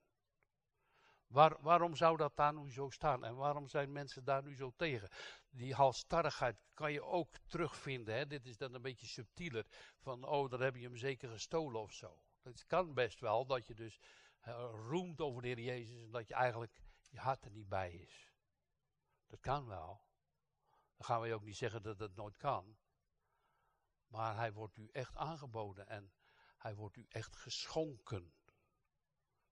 Waar, 1.26 1.62
waarom 1.62 1.96
zou 1.96 2.16
dat 2.16 2.36
daar 2.36 2.54
nu 2.54 2.72
zo 2.72 2.90
staan? 2.90 3.24
En 3.24 3.36
waarom 3.36 3.68
zijn 3.68 3.92
mensen 3.92 4.24
daar 4.24 4.42
nu 4.42 4.56
zo 4.56 4.72
tegen? 4.76 5.10
Die 5.50 5.74
halstarrigheid 5.74 6.60
kan 6.74 6.92
je 6.92 7.02
ook 7.02 7.38
terugvinden. 7.46 8.14
Hè? 8.14 8.26
Dit 8.26 8.46
is 8.46 8.56
dan 8.56 8.74
een 8.74 8.82
beetje 8.82 9.06
subtieler. 9.06 9.66
Van, 9.98 10.24
oh, 10.24 10.50
dan 10.50 10.60
heb 10.60 10.74
je 10.74 10.82
hem 10.82 10.96
zeker 10.96 11.28
gestolen 11.28 11.80
of 11.80 11.92
zo. 11.92 12.22
Het 12.42 12.66
kan 12.66 12.94
best 12.94 13.20
wel 13.20 13.46
dat 13.46 13.66
je 13.66 13.74
dus 13.74 14.00
uh, 14.46 14.70
roemt 14.72 15.20
over 15.20 15.42
de 15.42 15.48
Heer 15.48 15.60
Jezus 15.60 16.02
en 16.02 16.10
dat 16.10 16.28
je 16.28 16.34
eigenlijk 16.34 16.80
je 17.10 17.18
hart 17.18 17.44
er 17.44 17.50
niet 17.50 17.68
bij 17.68 17.92
is. 17.92 18.32
Dat 19.26 19.40
kan 19.40 19.66
wel. 19.66 20.02
Dan 20.96 21.06
gaan 21.06 21.20
we 21.20 21.34
ook 21.34 21.44
niet 21.44 21.56
zeggen 21.56 21.82
dat 21.82 21.98
dat 21.98 22.14
nooit 22.14 22.36
kan. 22.36 22.76
Maar 24.08 24.36
hij 24.36 24.52
wordt 24.52 24.76
u 24.76 24.88
echt 24.92 25.16
aangeboden 25.16 25.88
en 25.88 26.12
hij 26.58 26.74
wordt 26.74 26.96
u 26.96 27.06
echt 27.08 27.36
geschonken. 27.36 28.32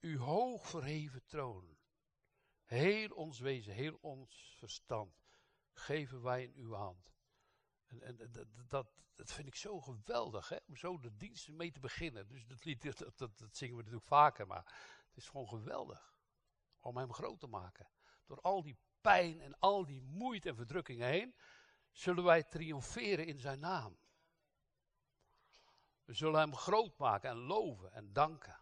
Uw 0.00 0.18
hoog 0.18 0.66
verheven 0.66 1.24
troon. 1.24 1.76
Heel 2.64 3.10
ons 3.10 3.38
wezen, 3.38 3.72
heel 3.72 3.98
ons 4.00 4.54
verstand. 4.58 5.26
Geven 5.72 6.22
wij 6.22 6.42
in 6.42 6.52
uw 6.54 6.72
hand. 6.72 7.12
En, 7.86 8.00
en 8.02 8.16
dat, 8.68 8.86
dat, 9.14 9.32
vind 9.32 9.48
ik 9.48 9.54
zo 9.54 9.80
geweldig, 9.80 10.48
hè? 10.48 10.56
om 10.66 10.76
zo 10.76 10.98
de 10.98 11.16
diensten 11.16 11.56
mee 11.56 11.72
te 11.72 11.80
beginnen. 11.80 12.28
Dus 12.28 12.46
dat, 12.46 12.64
lied, 12.64 12.82
dat, 12.82 13.18
dat, 13.18 13.38
dat 13.38 13.56
zingen 13.56 13.74
we 13.74 13.80
natuurlijk 13.80 14.08
vaker, 14.08 14.46
maar 14.46 14.64
het 15.06 15.16
is 15.16 15.28
gewoon 15.28 15.48
geweldig 15.48 16.16
om 16.80 16.96
hem 16.96 17.12
groot 17.12 17.40
te 17.40 17.46
maken. 17.46 17.90
Door 18.26 18.40
al 18.40 18.62
die 18.62 18.78
pijn 19.00 19.40
en 19.40 19.58
al 19.58 19.86
die 19.86 20.02
moeite 20.02 20.48
en 20.48 20.56
verdrukkingen 20.56 21.08
heen, 21.08 21.34
zullen 21.90 22.24
wij 22.24 22.42
triomferen 22.42 23.26
in 23.26 23.40
zijn 23.40 23.60
naam. 23.60 23.98
We 26.08 26.14
zullen 26.14 26.40
hem 26.40 26.56
groot 26.56 26.98
maken 26.98 27.30
en 27.30 27.36
loven 27.36 27.92
en 27.92 28.12
danken. 28.12 28.60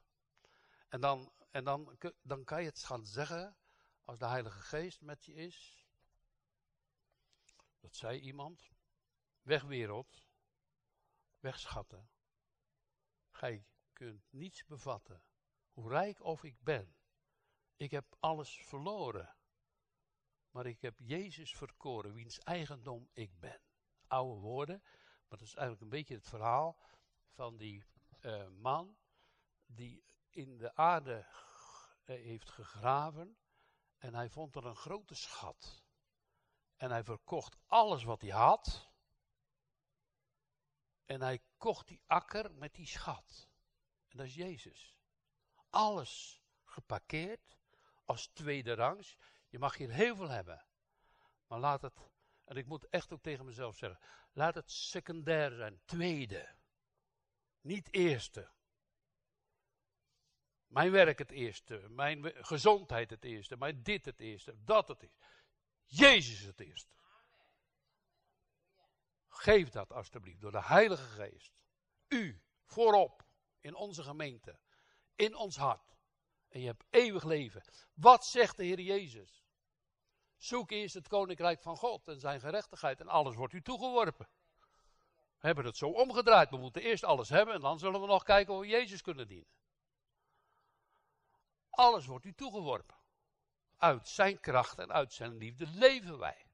En 0.89 1.01
dan, 1.01 1.33
en 1.51 1.65
dan, 1.65 1.99
dan 2.23 2.45
kan 2.45 2.61
je 2.63 2.69
het 2.69 2.85
gaan 2.85 3.07
zeggen, 3.07 3.57
als 4.05 4.19
de 4.19 4.27
Heilige 4.27 4.61
Geest 4.61 5.01
met 5.01 5.25
je 5.25 5.35
is. 5.35 5.87
Dat 7.81 7.95
zei 7.95 8.21
iemand. 8.21 8.71
Weg 9.43 9.63
wereld, 9.63 10.29
weg 11.39 11.59
schatten. 11.59 12.11
Gij 13.31 13.67
kunt 13.93 14.33
niets 14.33 14.65
bevatten, 14.65 15.23
hoe 15.71 15.89
rijk 15.89 16.21
of 16.21 16.45
ik 16.45 16.63
ben. 16.63 16.97
Ik 17.77 17.91
heb 17.91 18.17
alles 18.21 18.61
verloren. 18.65 19.37
Maar 20.51 20.67
ik 20.67 20.81
heb 20.81 20.95
Jezus 20.99 21.57
verkoren, 21.57 22.13
wiens 22.15 22.39
eigendom 22.39 23.11
ik 23.13 23.39
ben. 23.41 23.61
Oude 24.07 24.41
woorden, 24.41 24.81
maar 24.83 25.39
dat 25.39 25.41
is 25.41 25.55
eigenlijk 25.55 25.81
een 25.81 25.99
beetje 25.99 26.15
het 26.15 26.29
verhaal 26.29 26.79
van 27.37 27.57
die 27.57 27.85
uh, 28.23 28.49
man 28.49 28.97
die 29.67 30.05
in 30.31 30.59
de 30.59 30.75
aarde 30.75 31.17
uh, 31.17 31.25
heeft 32.05 32.51
gegraven 32.51 33.39
en 33.99 34.15
hij 34.15 34.31
vond 34.31 34.57
er 34.57 34.65
een 34.65 34.77
grote 34.77 35.15
schat. 35.15 35.85
En 36.77 36.91
hij 36.91 37.05
verkocht 37.05 37.57
alles 37.67 38.05
wat 38.05 38.21
hij 38.21 38.31
had. 38.31 38.91
En 41.05 41.21
hij 41.21 41.43
kocht 41.57 41.87
die 41.89 42.03
akker 42.07 42.55
met 42.55 42.75
die 42.75 42.87
schat. 42.87 43.49
En 44.09 44.17
dat 44.17 44.27
is 44.27 44.35
Jezus. 44.35 44.97
Alles 45.71 46.43
geparkeerd 46.65 47.59
als 48.05 48.27
tweede 48.27 48.75
rangs. 48.75 49.17
Je 49.49 49.59
mag 49.59 49.77
hier 49.77 49.91
heel 49.91 50.17
veel 50.17 50.29
hebben. 50.29 50.67
Maar 51.47 51.59
laat 51.59 51.83
het, 51.83 52.01
en 52.45 52.57
ik 52.57 52.67
moet 52.67 52.89
echt 52.89 53.13
ook 53.13 53.23
tegen 53.23 53.45
mezelf 53.45 53.77
zeggen, 53.77 54.01
laat 54.33 54.55
het 54.55 54.71
secundair 54.71 55.53
zijn, 55.53 55.81
tweede. 55.85 56.55
Niet 57.67 57.93
eerste. 57.93 58.49
Mijn 60.67 60.91
werk 60.91 61.19
het 61.19 61.31
eerste, 61.31 61.89
mijn 61.89 62.33
gezondheid 62.45 63.11
het 63.11 63.25
eerste, 63.25 63.57
mijn 63.57 63.83
dit 63.83 64.05
het 64.05 64.21
eerste, 64.21 64.65
dat 64.65 64.89
het 64.89 65.03
eerste. 65.03 65.19
Jezus 65.85 66.41
het 66.41 66.61
eerste. 66.61 66.95
Geef 69.29 69.69
dat 69.69 69.93
alstublieft 69.93 70.41
door 70.41 70.51
de 70.51 70.63
Heilige 70.63 71.05
Geest. 71.05 71.53
U 72.09 72.43
voorop 72.65 73.27
in 73.61 73.75
onze 73.75 74.03
gemeente, 74.03 74.59
in 75.15 75.35
ons 75.35 75.57
hart. 75.57 75.97
En 76.49 76.61
je 76.61 76.67
hebt 76.67 76.85
eeuwig 76.91 77.25
leven. 77.25 77.63
Wat 77.95 78.27
zegt 78.27 78.57
de 78.57 78.65
Heer 78.65 78.81
Jezus? 78.81 79.45
Zoek 80.37 80.71
eerst 80.71 80.95
het 80.95 81.09
koninkrijk 81.09 81.63
van 81.63 81.77
God 81.77 82.09
en 82.09 82.21
zijn 82.21 82.41
gerechtigheid 82.41 83.01
en 83.01 83.09
alles 83.09 83.35
wordt 83.35 83.55
u 83.55 83.63
toegeworpen. 83.63 84.29
We 85.41 85.47
hebben 85.47 85.65
het 85.65 85.77
zo 85.77 85.89
omgedraaid. 85.89 86.51
We 86.51 86.57
moeten 86.57 86.83
eerst 86.83 87.05
alles 87.05 87.29
hebben 87.29 87.55
en 87.55 87.61
dan 87.61 87.79
zullen 87.79 88.01
we 88.01 88.07
nog 88.07 88.23
kijken 88.23 88.55
of 88.55 88.61
we 88.61 88.67
Jezus 88.67 89.03
kunnen 89.03 89.29
dienen. 89.29 89.55
Alles 91.71 92.07
wordt 92.07 92.25
u 92.25 92.35
toegeworpen. 92.35 92.97
Uit 93.77 94.09
zijn 94.09 94.41
kracht 94.41 94.79
en 94.79 94.93
uit 94.93 95.13
zijn 95.13 95.37
liefde 95.37 95.67
leven 95.67 96.19
wij. 96.19 96.47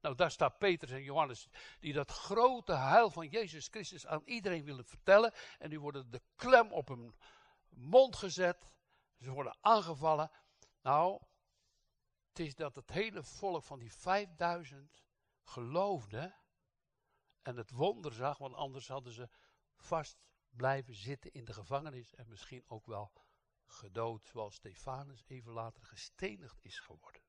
Nou, 0.00 0.14
daar 0.14 0.30
staat 0.30 0.58
Petrus 0.58 0.90
en 0.90 1.02
Johannes, 1.02 1.48
die 1.80 1.92
dat 1.92 2.10
grote 2.10 2.72
heil 2.72 3.10
van 3.10 3.28
Jezus 3.28 3.68
Christus 3.68 4.06
aan 4.06 4.22
iedereen 4.24 4.64
willen 4.64 4.84
vertellen. 4.84 5.32
En 5.58 5.68
die 5.68 5.80
worden 5.80 6.10
de 6.10 6.22
klem 6.36 6.72
op 6.72 6.88
hun 6.88 7.16
mond 7.68 8.16
gezet. 8.16 8.72
Ze 9.20 9.30
worden 9.30 9.56
aangevallen. 9.60 10.30
Nou, 10.82 11.22
het 12.28 12.38
is 12.38 12.54
dat 12.54 12.76
het 12.76 12.90
hele 12.90 13.22
volk 13.22 13.62
van 13.62 13.78
die 13.78 13.92
5000 13.92 15.02
geloofde 15.42 16.34
en 17.48 17.56
het 17.56 17.70
wonder 17.70 18.12
zag, 18.12 18.38
want 18.38 18.54
anders 18.54 18.88
hadden 18.88 19.12
ze 19.12 19.28
vast 19.76 20.18
blijven 20.50 20.94
zitten 20.94 21.32
in 21.32 21.44
de 21.44 21.52
gevangenis 21.52 22.14
en 22.14 22.28
misschien 22.28 22.64
ook 22.66 22.86
wel 22.86 23.12
gedood, 23.66 24.26
zoals 24.26 24.54
Stefanus 24.54 25.24
even 25.26 25.52
later 25.52 25.82
gestenigd 25.82 26.64
is 26.64 26.78
geworden. 26.78 27.22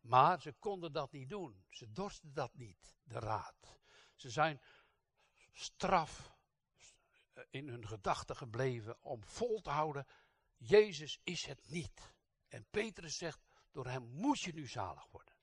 Maar 0.00 0.40
ze 0.40 0.52
konden 0.52 0.92
dat 0.92 1.12
niet 1.12 1.28
doen. 1.28 1.64
Ze 1.70 1.92
dorsten 1.92 2.34
dat 2.34 2.54
niet, 2.54 2.96
de 3.02 3.18
raad. 3.18 3.78
Ze 4.14 4.30
zijn 4.30 4.60
straf 5.52 6.36
in 7.50 7.68
hun 7.68 7.86
gedachten 7.86 8.36
gebleven 8.36 9.02
om 9.02 9.24
vol 9.24 9.60
te 9.60 9.70
houden. 9.70 10.06
Jezus 10.56 11.20
is 11.22 11.46
het 11.46 11.70
niet. 11.70 12.14
En 12.48 12.66
Petrus 12.70 13.16
zegt, 13.16 13.44
door 13.70 13.86
hem 13.86 14.02
moet 14.02 14.40
je 14.40 14.52
nu 14.52 14.66
zalig 14.66 15.06
worden. 15.10 15.33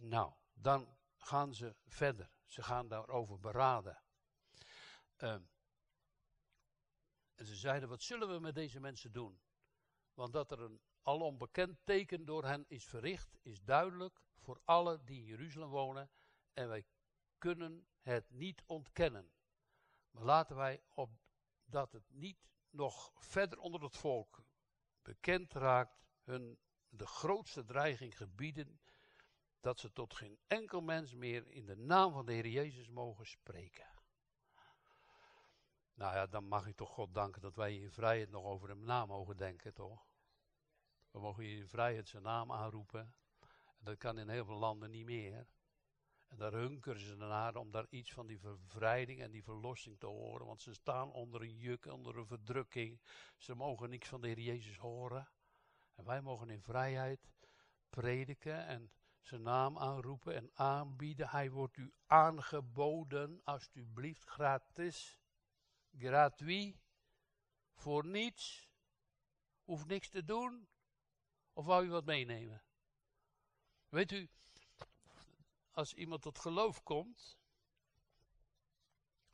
Nou, 0.00 0.32
dan 0.52 0.96
gaan 1.16 1.54
ze 1.54 1.76
verder. 1.86 2.30
Ze 2.44 2.62
gaan 2.62 2.88
daarover 2.88 3.40
beraden. 3.40 4.02
Uh, 5.18 5.32
en 7.34 7.46
ze 7.46 7.54
zeiden, 7.54 7.88
wat 7.88 8.02
zullen 8.02 8.28
we 8.28 8.38
met 8.38 8.54
deze 8.54 8.80
mensen 8.80 9.12
doen? 9.12 9.40
Want 10.14 10.32
dat 10.32 10.50
er 10.50 10.60
een 10.60 10.80
alom 11.02 11.38
bekend 11.38 11.78
teken 11.84 12.24
door 12.24 12.44
hen 12.44 12.64
is 12.68 12.84
verricht, 12.84 13.38
is 13.42 13.62
duidelijk 13.62 14.20
voor 14.38 14.60
alle 14.64 15.04
die 15.04 15.18
in 15.18 15.24
Jeruzalem 15.24 15.68
wonen. 15.68 16.10
En 16.52 16.68
wij 16.68 16.84
kunnen 17.38 17.88
het 18.00 18.30
niet 18.30 18.62
ontkennen. 18.66 19.32
Maar 20.10 20.24
laten 20.24 20.56
wij 20.56 20.82
op 20.94 21.10
dat 21.64 21.92
het 21.92 22.10
niet 22.10 22.50
nog 22.70 23.12
verder 23.14 23.58
onder 23.58 23.82
het 23.82 23.96
volk 23.96 24.44
bekend 25.02 25.52
raakt, 25.52 26.04
hun 26.22 26.58
de 26.88 27.06
grootste 27.06 27.64
dreiging 27.64 28.16
gebieden, 28.16 28.80
dat 29.60 29.78
ze 29.78 29.92
tot 29.92 30.14
geen 30.14 30.38
enkel 30.46 30.80
mens 30.80 31.14
meer 31.14 31.48
in 31.48 31.66
de 31.66 31.76
naam 31.76 32.12
van 32.12 32.26
de 32.26 32.32
Heer 32.32 32.46
Jezus 32.46 32.88
mogen 32.88 33.26
spreken. 33.26 33.88
Nou 35.94 36.14
ja, 36.14 36.26
dan 36.26 36.44
mag 36.44 36.66
ik 36.66 36.76
toch 36.76 36.90
God 36.90 37.14
danken 37.14 37.42
dat 37.42 37.54
wij 37.54 37.76
in 37.76 37.90
vrijheid 37.90 38.30
nog 38.30 38.44
over 38.44 38.68
hem 38.68 38.82
naam 38.84 39.08
mogen 39.08 39.36
denken, 39.36 39.74
toch? 39.74 40.08
We 41.10 41.20
mogen 41.20 41.44
hier 41.44 41.58
in 41.58 41.68
vrijheid 41.68 42.08
zijn 42.08 42.22
naam 42.22 42.52
aanroepen. 42.52 43.14
En 43.78 43.84
dat 43.84 43.98
kan 43.98 44.18
in 44.18 44.28
heel 44.28 44.44
veel 44.44 44.58
landen 44.58 44.90
niet 44.90 45.04
meer. 45.04 45.46
En 46.28 46.36
daar 46.36 46.52
hunkeren 46.52 47.00
ze 47.00 47.16
naar 47.16 47.56
om 47.56 47.70
daar 47.70 47.86
iets 47.88 48.12
van 48.12 48.26
die 48.26 48.38
bevrijding 48.38 49.20
en 49.20 49.30
die 49.30 49.44
verlossing 49.44 49.98
te 49.98 50.06
horen. 50.06 50.46
Want 50.46 50.62
ze 50.62 50.74
staan 50.74 51.12
onder 51.12 51.42
een 51.42 51.56
juk, 51.56 51.86
onder 51.86 52.16
een 52.16 52.26
verdrukking. 52.26 53.00
Ze 53.36 53.54
mogen 53.54 53.90
niks 53.90 54.08
van 54.08 54.20
de 54.20 54.26
Heer 54.26 54.40
Jezus 54.40 54.76
horen. 54.76 55.28
En 55.94 56.04
wij 56.04 56.20
mogen 56.20 56.50
in 56.50 56.62
vrijheid 56.62 57.30
prediken 57.90 58.66
en 58.66 58.92
zijn 59.20 59.42
naam 59.42 59.78
aanroepen 59.78 60.34
en 60.34 60.50
aanbieden. 60.54 61.28
Hij 61.28 61.50
wordt 61.50 61.76
u 61.76 61.92
aangeboden, 62.06 63.40
alstublieft, 63.44 64.24
gratis. 64.24 65.18
Gratuit, 65.98 66.76
voor 67.74 68.06
niets, 68.06 68.70
hoeft 69.64 69.86
niks 69.86 70.08
te 70.08 70.24
doen, 70.24 70.68
of 71.52 71.64
wou 71.64 71.84
u 71.84 71.90
wat 71.90 72.04
meenemen? 72.04 72.62
Weet 73.88 74.12
u, 74.12 74.30
als 75.70 75.94
iemand 75.94 76.22
tot 76.22 76.38
geloof 76.38 76.82
komt, 76.82 77.38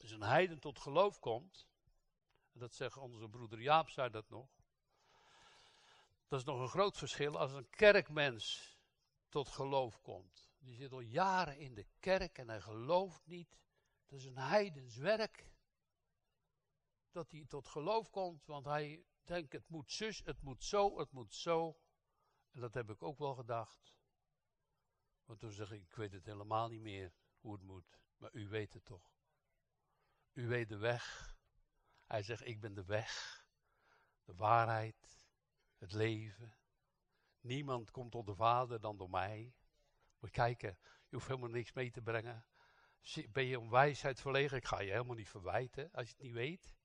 als 0.00 0.10
een 0.10 0.22
heiden 0.22 0.58
tot 0.60 0.78
geloof 0.78 1.18
komt, 1.18 1.68
en 2.52 2.60
dat 2.60 2.74
zegt 2.74 2.96
onze 2.96 3.28
broeder 3.28 3.60
Jaap, 3.60 3.90
zei 3.90 4.10
dat 4.10 4.28
nog, 4.28 4.48
dat 6.28 6.38
is 6.38 6.44
nog 6.44 6.60
een 6.60 6.68
groot 6.68 6.96
verschil. 6.96 7.38
Als 7.38 7.52
een 7.52 7.70
kerkmens 7.70 8.75
tot 9.36 9.48
geloof 9.48 10.00
komt. 10.00 10.50
Die 10.58 10.74
zit 10.74 10.92
al 10.92 11.00
jaren 11.00 11.58
in 11.58 11.74
de 11.74 11.86
kerk 11.98 12.38
en 12.38 12.48
hij 12.48 12.60
gelooft 12.60 13.26
niet. 13.26 13.58
Dat 14.06 14.18
is 14.18 14.24
een 14.24 14.38
heidens 14.38 14.96
werk 14.96 15.52
dat 17.10 17.30
hij 17.30 17.44
tot 17.48 17.68
geloof 17.68 18.10
komt, 18.10 18.46
want 18.46 18.64
hij 18.64 19.04
denkt 19.24 19.52
het 19.52 19.68
moet 19.68 19.92
zus, 19.92 20.24
het 20.24 20.42
moet 20.42 20.64
zo, 20.64 20.98
het 20.98 21.10
moet 21.10 21.34
zo. 21.34 21.78
En 22.50 22.60
dat 22.60 22.74
heb 22.74 22.90
ik 22.90 23.02
ook 23.02 23.18
wel 23.18 23.34
gedacht. 23.34 23.94
Want 25.24 25.38
toen 25.38 25.52
zeg 25.52 25.70
ik, 25.70 25.82
ik 25.82 25.94
weet 25.94 26.12
het 26.12 26.26
helemaal 26.26 26.68
niet 26.68 26.82
meer 26.82 27.12
hoe 27.40 27.52
het 27.52 27.62
moet, 27.62 28.00
maar 28.16 28.32
u 28.32 28.48
weet 28.48 28.72
het 28.72 28.84
toch. 28.84 29.16
U 30.32 30.46
weet 30.46 30.68
de 30.68 30.78
weg. 30.78 31.36
Hij 32.06 32.22
zegt, 32.22 32.46
ik 32.46 32.60
ben 32.60 32.74
de 32.74 32.84
weg, 32.84 33.44
de 34.24 34.34
waarheid, 34.34 35.26
het 35.78 35.92
leven. 35.92 36.56
Niemand 37.46 37.90
komt 37.90 38.10
tot 38.10 38.26
de 38.26 38.34
Vader 38.34 38.80
dan 38.80 38.96
door 38.96 39.10
mij. 39.10 39.54
Moet 40.18 40.30
kijken, 40.30 40.78
je 40.80 41.16
hoeft 41.16 41.26
helemaal 41.26 41.50
niks 41.50 41.72
mee 41.72 41.90
te 41.90 42.02
brengen. 42.02 42.46
Ben 43.30 43.44
je 43.44 43.58
om 43.58 43.70
wijsheid 43.70 44.20
verlegen? 44.20 44.56
Ik 44.56 44.66
ga 44.66 44.80
je 44.80 44.90
helemaal 44.90 45.16
niet 45.16 45.28
verwijten 45.28 45.92
als 45.92 46.06
je 46.08 46.14
het 46.14 46.22
niet 46.22 46.32
weet 46.32 46.76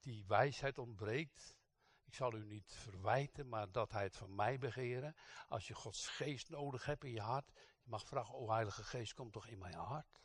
die 0.00 0.24
wijsheid 0.26 0.78
ontbreekt. 0.78 1.56
Ik 2.04 2.14
zal 2.14 2.34
u 2.34 2.44
niet 2.44 2.74
verwijten, 2.74 3.48
maar 3.48 3.72
dat 3.72 3.92
hij 3.92 4.02
het 4.02 4.16
van 4.16 4.34
mij 4.34 4.58
begeren. 4.58 5.14
Als 5.48 5.68
je 5.68 5.74
Gods 5.74 6.08
geest 6.08 6.48
nodig 6.48 6.84
hebt 6.84 7.04
in 7.04 7.10
je 7.10 7.20
hart, 7.20 7.50
je 7.54 7.90
mag 7.90 8.06
vragen, 8.06 8.34
o 8.34 8.50
Heilige 8.50 8.84
Geest, 8.84 9.12
kom 9.12 9.30
toch 9.30 9.46
in 9.46 9.58
mijn 9.58 9.74
hart. 9.74 10.20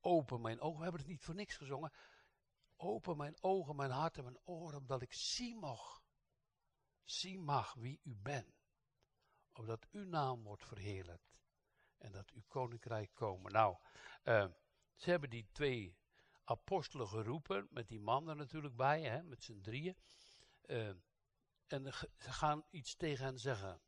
Open 0.00 0.40
mijn 0.40 0.60
ogen, 0.60 0.76
we 0.76 0.82
hebben 0.82 1.00
het 1.00 1.10
niet 1.10 1.24
voor 1.24 1.34
niks 1.34 1.56
gezongen. 1.56 1.92
Open 2.76 3.16
mijn 3.16 3.42
ogen, 3.42 3.76
mijn 3.76 3.90
hart 3.90 4.16
en 4.16 4.24
mijn 4.24 4.40
oren, 4.44 4.78
omdat 4.78 5.02
ik 5.02 5.12
zien 5.12 5.58
mag. 5.58 5.99
Zien 7.04 7.44
mag 7.44 7.74
wie 7.74 8.00
u 8.02 8.14
bent. 8.14 8.68
Opdat 9.52 9.86
uw 9.90 10.04
naam 10.04 10.42
wordt 10.42 10.64
verheerlijkt. 10.64 11.38
En 11.98 12.12
dat 12.12 12.30
uw 12.30 12.42
koninkrijk 12.48 13.14
komen. 13.14 13.52
Nou, 13.52 13.76
uh, 14.24 14.46
ze 14.94 15.10
hebben 15.10 15.30
die 15.30 15.48
twee 15.52 15.96
apostelen 16.44 17.08
geroepen, 17.08 17.68
met 17.70 17.88
die 17.88 18.00
man 18.00 18.28
er 18.28 18.36
natuurlijk 18.36 18.76
bij, 18.76 19.02
hè, 19.02 19.22
met 19.22 19.42
z'n 19.42 19.60
drieën. 19.60 19.96
Uh, 20.66 20.88
en 21.66 21.92
ze 21.92 22.32
gaan 22.32 22.64
iets 22.70 22.96
tegen 22.96 23.24
hen 23.24 23.38
zeggen. 23.38 23.80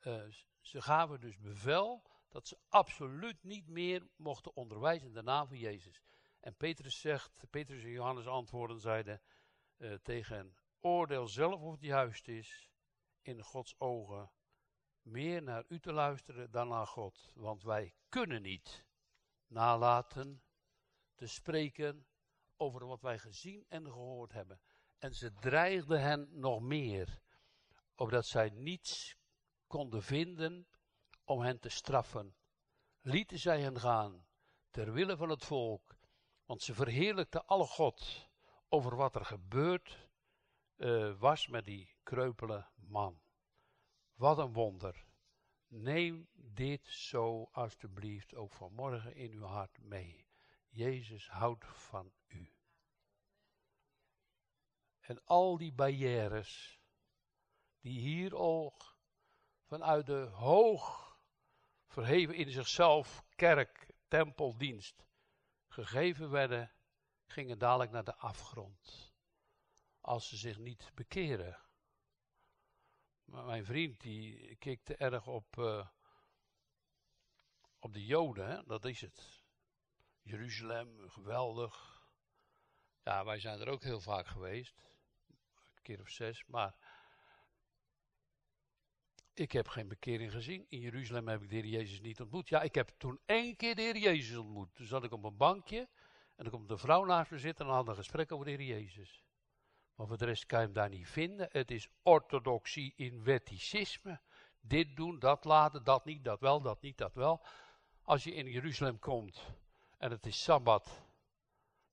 Uh, 0.00 0.24
ze 0.60 0.82
gaven 0.82 1.20
dus 1.20 1.38
bevel 1.38 2.10
dat 2.28 2.48
ze 2.48 2.58
absoluut 2.68 3.42
niet 3.42 3.68
meer 3.68 4.08
mochten 4.16 4.56
onderwijzen 4.56 5.08
in 5.08 5.14
de 5.14 5.22
naam 5.22 5.48
van 5.48 5.58
Jezus. 5.58 6.02
En 6.40 6.56
Petrus 6.56 7.00
zegt, 7.00 7.50
Petrus 7.50 7.82
en 7.82 7.90
Johannes 7.90 8.26
antwoorden, 8.26 8.80
zeiden 8.80 9.22
uh, 9.78 9.94
tegen 9.94 10.56
oordeel 10.80 11.28
zelf 11.28 11.60
of 11.60 11.72
het 11.72 11.82
juist 11.82 12.28
is 12.28 12.70
in 13.22 13.42
Gods 13.42 13.74
ogen 13.78 14.30
meer 15.02 15.42
naar 15.42 15.64
u 15.68 15.80
te 15.80 15.92
luisteren 15.92 16.50
dan 16.50 16.68
naar 16.68 16.86
God. 16.86 17.32
Want 17.34 17.62
wij 17.62 17.94
kunnen 18.08 18.42
niet 18.42 18.86
nalaten 19.46 20.42
te 21.14 21.26
spreken 21.26 22.06
over 22.56 22.86
wat 22.86 23.02
wij 23.02 23.18
gezien 23.18 23.64
en 23.68 23.84
gehoord 23.84 24.32
hebben. 24.32 24.60
En 24.98 25.14
ze 25.14 25.32
dreigden 25.32 26.00
hen 26.00 26.28
nog 26.32 26.60
meer, 26.60 27.20
opdat 27.94 28.26
zij 28.26 28.48
niets 28.50 29.16
konden 29.66 30.02
vinden 30.02 30.68
om 31.24 31.40
hen 31.40 31.60
te 31.60 31.68
straffen. 31.68 32.36
Lieten 33.00 33.38
zij 33.38 33.60
hen 33.60 33.80
gaan, 33.80 34.26
ter 34.70 34.92
wille 34.92 35.16
van 35.16 35.28
het 35.28 35.44
volk, 35.44 35.96
want 36.44 36.62
ze 36.62 36.74
verheerlijkten 36.74 37.46
alle 37.46 37.66
God 37.66 38.28
over 38.68 38.96
wat 38.96 39.14
er 39.14 39.24
gebeurd 39.24 40.07
uh, 40.78 41.18
was 41.18 41.46
met 41.46 41.64
die 41.64 41.96
kreupele 42.02 42.66
man. 42.74 43.20
Wat 44.14 44.38
een 44.38 44.52
wonder. 44.52 45.06
Neem 45.66 46.28
dit 46.32 46.86
zo 46.86 47.48
alstublieft 47.52 48.34
ook 48.34 48.52
vanmorgen 48.52 49.14
in 49.14 49.32
uw 49.32 49.44
hart 49.44 49.78
mee. 49.80 50.26
Jezus 50.68 51.28
houdt 51.28 51.66
van 51.66 52.12
u. 52.26 52.52
En 55.00 55.24
al 55.24 55.56
die 55.56 55.72
barrières, 55.72 56.80
die 57.80 58.00
hier 58.00 58.34
al 58.34 58.76
vanuit 59.64 60.06
de 60.06 60.20
hoog 60.32 61.16
verheven 61.86 62.34
in 62.34 62.50
zichzelf 62.50 63.24
kerk, 63.36 63.90
tempeldienst 64.08 65.06
gegeven 65.68 66.30
werden, 66.30 66.72
gingen 67.26 67.58
dadelijk 67.58 67.90
naar 67.90 68.04
de 68.04 68.16
afgrond. 68.16 69.07
Als 70.08 70.28
ze 70.28 70.36
zich 70.36 70.58
niet 70.58 70.90
bekeren. 70.94 71.58
Maar 73.24 73.44
mijn 73.44 73.64
vriend 73.64 74.00
die 74.00 74.56
kikte 74.56 74.96
erg 74.96 75.26
op, 75.26 75.56
uh, 75.56 75.86
op 77.78 77.92
de 77.92 78.04
Joden, 78.04 78.64
dat 78.66 78.84
is 78.84 79.00
het. 79.00 79.44
Jeruzalem, 80.22 81.08
geweldig. 81.08 82.02
Ja, 83.02 83.24
wij 83.24 83.38
zijn 83.38 83.60
er 83.60 83.68
ook 83.68 83.82
heel 83.82 84.00
vaak 84.00 84.26
geweest. 84.26 84.82
Een 85.74 85.82
keer 85.82 86.00
of 86.00 86.08
zes, 86.08 86.44
maar 86.46 86.74
ik 89.32 89.52
heb 89.52 89.68
geen 89.68 89.88
bekering 89.88 90.32
gezien. 90.32 90.66
In 90.68 90.80
Jeruzalem 90.80 91.28
heb 91.28 91.42
ik 91.42 91.48
de 91.48 91.54
Heer 91.54 91.66
Jezus 91.66 92.00
niet 92.00 92.20
ontmoet. 92.20 92.48
Ja, 92.48 92.62
ik 92.62 92.74
heb 92.74 92.90
toen 92.96 93.20
één 93.26 93.56
keer 93.56 93.74
de 93.74 93.82
Heer 93.82 93.96
Jezus 93.96 94.36
ontmoet. 94.36 94.74
Toen 94.74 94.86
zat 94.86 95.04
ik 95.04 95.12
op 95.12 95.24
een 95.24 95.36
bankje 95.36 95.88
en 96.36 96.44
dan 96.44 96.50
komt 96.50 96.68
de 96.68 96.78
vrouw 96.78 97.04
naast 97.04 97.30
me 97.30 97.38
zitten 97.38 97.66
en 97.66 97.72
had 97.72 97.88
een 97.88 97.94
gesprek 97.94 98.32
over 98.32 98.44
de 98.44 98.50
Heer 98.50 98.66
Jezus. 98.66 99.26
Maar 99.98 100.06
voor 100.06 100.18
de 100.18 100.24
rest 100.24 100.46
kan 100.46 100.58
je 100.58 100.64
hem 100.64 100.74
daar 100.74 100.88
niet 100.88 101.08
vinden. 101.08 101.48
Het 101.50 101.70
is 101.70 101.88
orthodoxie 102.02 102.92
in 102.96 103.22
wetticisme. 103.22 104.20
Dit 104.60 104.96
doen, 104.96 105.18
dat 105.18 105.44
laten, 105.44 105.84
dat 105.84 106.04
niet, 106.04 106.24
dat 106.24 106.40
wel, 106.40 106.60
dat 106.60 106.80
niet, 106.80 106.98
dat 106.98 107.14
wel. 107.14 107.44
Als 108.02 108.24
je 108.24 108.34
in 108.34 108.50
Jeruzalem 108.50 108.98
komt 108.98 109.46
en 109.96 110.10
het 110.10 110.26
is 110.26 110.42
Sabbat, 110.42 111.06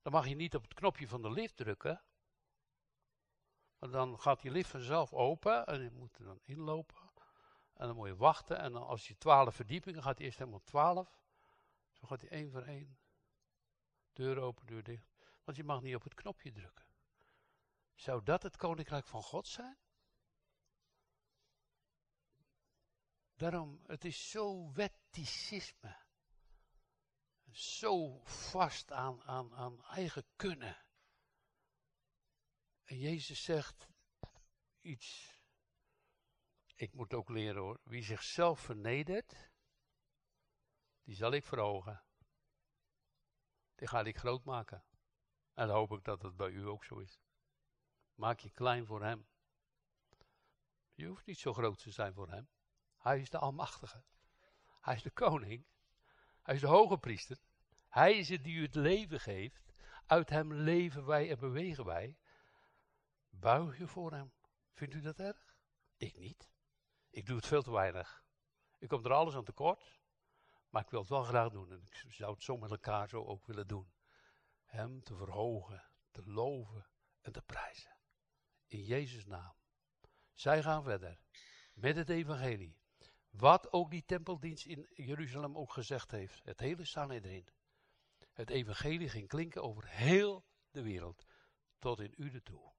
dan 0.02 0.12
mag 0.12 0.28
je 0.28 0.36
niet 0.36 0.56
op 0.56 0.62
het 0.62 0.74
knopje 0.74 1.08
van 1.08 1.22
de 1.22 1.32
lift 1.32 1.58
drukken. 1.58 2.02
Maar 3.80 3.90
dan 3.90 4.20
gaat 4.20 4.42
die 4.42 4.52
lift 4.52 4.70
vanzelf 4.70 5.14
open 5.14 5.66
en 5.66 5.82
je 5.82 5.92
moet 5.92 6.18
er 6.18 6.26
dan 6.26 6.40
inlopen. 6.44 6.98
En 7.74 7.88
dan 7.88 7.96
moet 7.96 8.08
je 8.08 8.16
wachten. 8.16 8.58
En 8.58 8.72
dan 8.72 8.88
als 8.88 9.08
je 9.08 9.18
twaalf 9.18 9.56
verdiepingen 9.56 10.04
gaat, 10.04 10.20
eerst 10.20 10.38
helemaal 10.38 10.64
twaalf. 10.64 11.20
Zo 11.92 12.08
gaat 12.08 12.22
hij 12.22 12.30
één 12.30 12.52
voor 12.52 12.64
één. 12.64 12.98
Deur 14.14 14.38
open, 14.38 14.66
deur 14.66 14.84
dicht. 14.84 15.08
Want 15.44 15.58
je 15.58 15.64
mag 15.64 15.82
niet 15.82 15.96
op 15.96 16.04
het 16.04 16.14
knopje 16.14 16.52
drukken. 16.52 16.85
Zou 17.96 18.24
dat 18.24 18.44
het 18.44 18.58
koninkrijk 18.58 19.08
van 19.08 19.22
God 19.22 19.48
zijn? 19.48 19.78
Daarom, 23.34 23.84
het 23.88 24.06
is 24.06 24.30
zo 24.30 24.72
wetticisme. 24.72 26.04
Zo 27.52 28.20
vast 28.24 28.92
aan, 28.92 29.24
aan, 29.24 29.56
aan 29.56 29.86
eigen 29.86 30.26
kunnen. 30.36 30.86
En 32.84 32.98
Jezus 32.98 33.44
zegt 33.44 33.88
iets. 34.82 35.40
Ik 36.76 36.94
moet 36.94 37.14
ook 37.14 37.30
leren 37.30 37.62
hoor. 37.62 37.80
Wie 37.84 38.04
zichzelf 38.04 38.60
vernedert, 38.60 39.52
die 41.04 41.16
zal 41.16 41.32
ik 41.32 41.44
verhogen. 41.44 42.04
Die 43.76 43.88
ga 43.88 44.04
ik 44.04 44.18
groot 44.18 44.44
maken. 44.44 44.86
En 45.54 45.68
dan 45.68 45.76
hoop 45.76 45.92
ik 45.92 46.04
dat 46.04 46.22
het 46.22 46.36
bij 46.36 46.50
u 46.50 46.68
ook 46.68 46.84
zo 46.84 47.00
is. 47.00 47.25
Maak 48.16 48.40
je 48.40 48.50
klein 48.50 48.86
voor 48.86 49.04
hem. 49.04 49.28
Je 50.94 51.06
hoeft 51.06 51.26
niet 51.26 51.40
zo 51.40 51.54
groot 51.54 51.80
te 51.80 51.92
zijn 51.92 52.14
voor 52.14 52.30
hem. 52.30 52.50
Hij 52.98 53.20
is 53.20 53.30
de 53.30 53.38
Almachtige. 53.38 54.04
Hij 54.82 54.96
is 54.96 55.04
de 55.04 55.12
koning. 55.12 55.66
Hij 56.42 56.56
is 56.56 56.62
de 56.62 56.68
hoge 56.68 56.98
priester. 56.98 57.38
Hij 57.90 58.18
is 58.18 58.30
het 58.30 58.44
die 58.44 58.56
u 58.56 58.62
het 58.62 58.76
leven 58.76 59.20
geeft. 59.20 59.74
Uit 60.06 60.30
hem 60.30 60.54
leven 60.54 61.06
wij 61.06 61.30
en 61.30 61.40
bewegen 61.40 61.86
wij. 61.86 62.18
Buig 63.30 63.78
je 63.78 63.88
voor 63.88 64.12
hem. 64.12 64.34
Vindt 64.74 64.94
u 64.94 65.02
dat 65.02 65.20
erg? 65.20 65.56
Ik 65.98 66.18
niet. 66.18 66.52
Ik 67.10 67.26
doe 67.26 67.36
het 67.36 67.46
veel 67.46 67.64
te 67.64 67.72
weinig. 67.72 68.24
Ik 68.80 68.88
kom 68.88 69.06
er 69.06 69.14
alles 69.14 69.36
aan 69.36 69.44
tekort. 69.44 70.00
Maar 70.70 70.84
ik 70.84 70.90
wil 70.90 71.00
het 71.00 71.10
wel 71.10 71.24
graag 71.24 71.50
doen. 71.50 71.72
En 71.72 71.82
ik 71.82 72.14
zou 72.14 72.34
het 72.34 72.44
zo 72.44 72.58
met 72.58 72.72
elkaar 72.72 73.10
zo 73.10 73.24
ook 73.24 73.46
willen 73.46 73.68
doen. 73.68 73.94
Hem 74.66 75.04
te 75.04 75.16
verhogen, 75.16 75.90
te 76.12 76.24
loven 76.26 76.88
en 77.22 77.32
te 77.32 77.42
prijzen. 77.42 77.95
In 78.68 78.84
Jezus' 78.84 79.26
naam. 79.26 79.54
Zij 80.34 80.64
gaan 80.64 80.84
verder 80.84 81.20
met 81.74 81.96
het 81.96 82.10
evangelie. 82.10 82.78
Wat 83.30 83.72
ook 83.72 83.90
die 83.92 84.06
tempeldienst 84.06 84.66
in 84.66 84.88
Jeruzalem 84.94 85.58
ook 85.58 85.74
gezegd 85.74 86.12
heeft. 86.12 86.44
Het 86.44 86.60
hele 86.60 86.86
Sanhedrin. 86.86 87.48
Het 88.34 88.50
evangelie 88.50 89.10
ging 89.10 89.28
klinken 89.28 89.64
over 89.64 89.88
heel 89.88 90.46
de 90.72 90.82
wereld. 90.82 91.26
Tot 91.80 92.00
in 92.00 92.14
u 92.18 92.42
toe. 92.42 92.74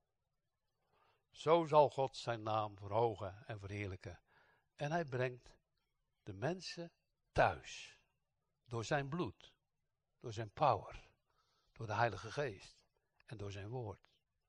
Zo 1.31 1.65
zal 1.65 1.91
God 1.91 2.17
zijn 2.17 2.43
naam 2.43 2.77
verhogen 2.79 3.47
en 3.47 3.61
verheerlijken. 3.61 4.21
En 4.75 4.91
hij 4.91 5.05
brengt 5.05 5.57
de 6.23 6.33
mensen 6.33 6.93
thuis. 7.33 8.01
Door 8.65 8.85
zijn 8.85 9.09
bloed. 9.09 9.55
Door 10.21 10.33
zijn 10.33 10.51
power. 10.51 11.11
Door 11.73 11.87
de 11.87 11.95
Heilige 11.95 12.31
Geest. 12.31 12.87
En 13.27 13.37
door 13.37 13.53
zijn 13.53 13.69
woord. 13.69 14.01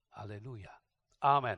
Halleluja. 0.08 0.82
Amen. 1.24 1.58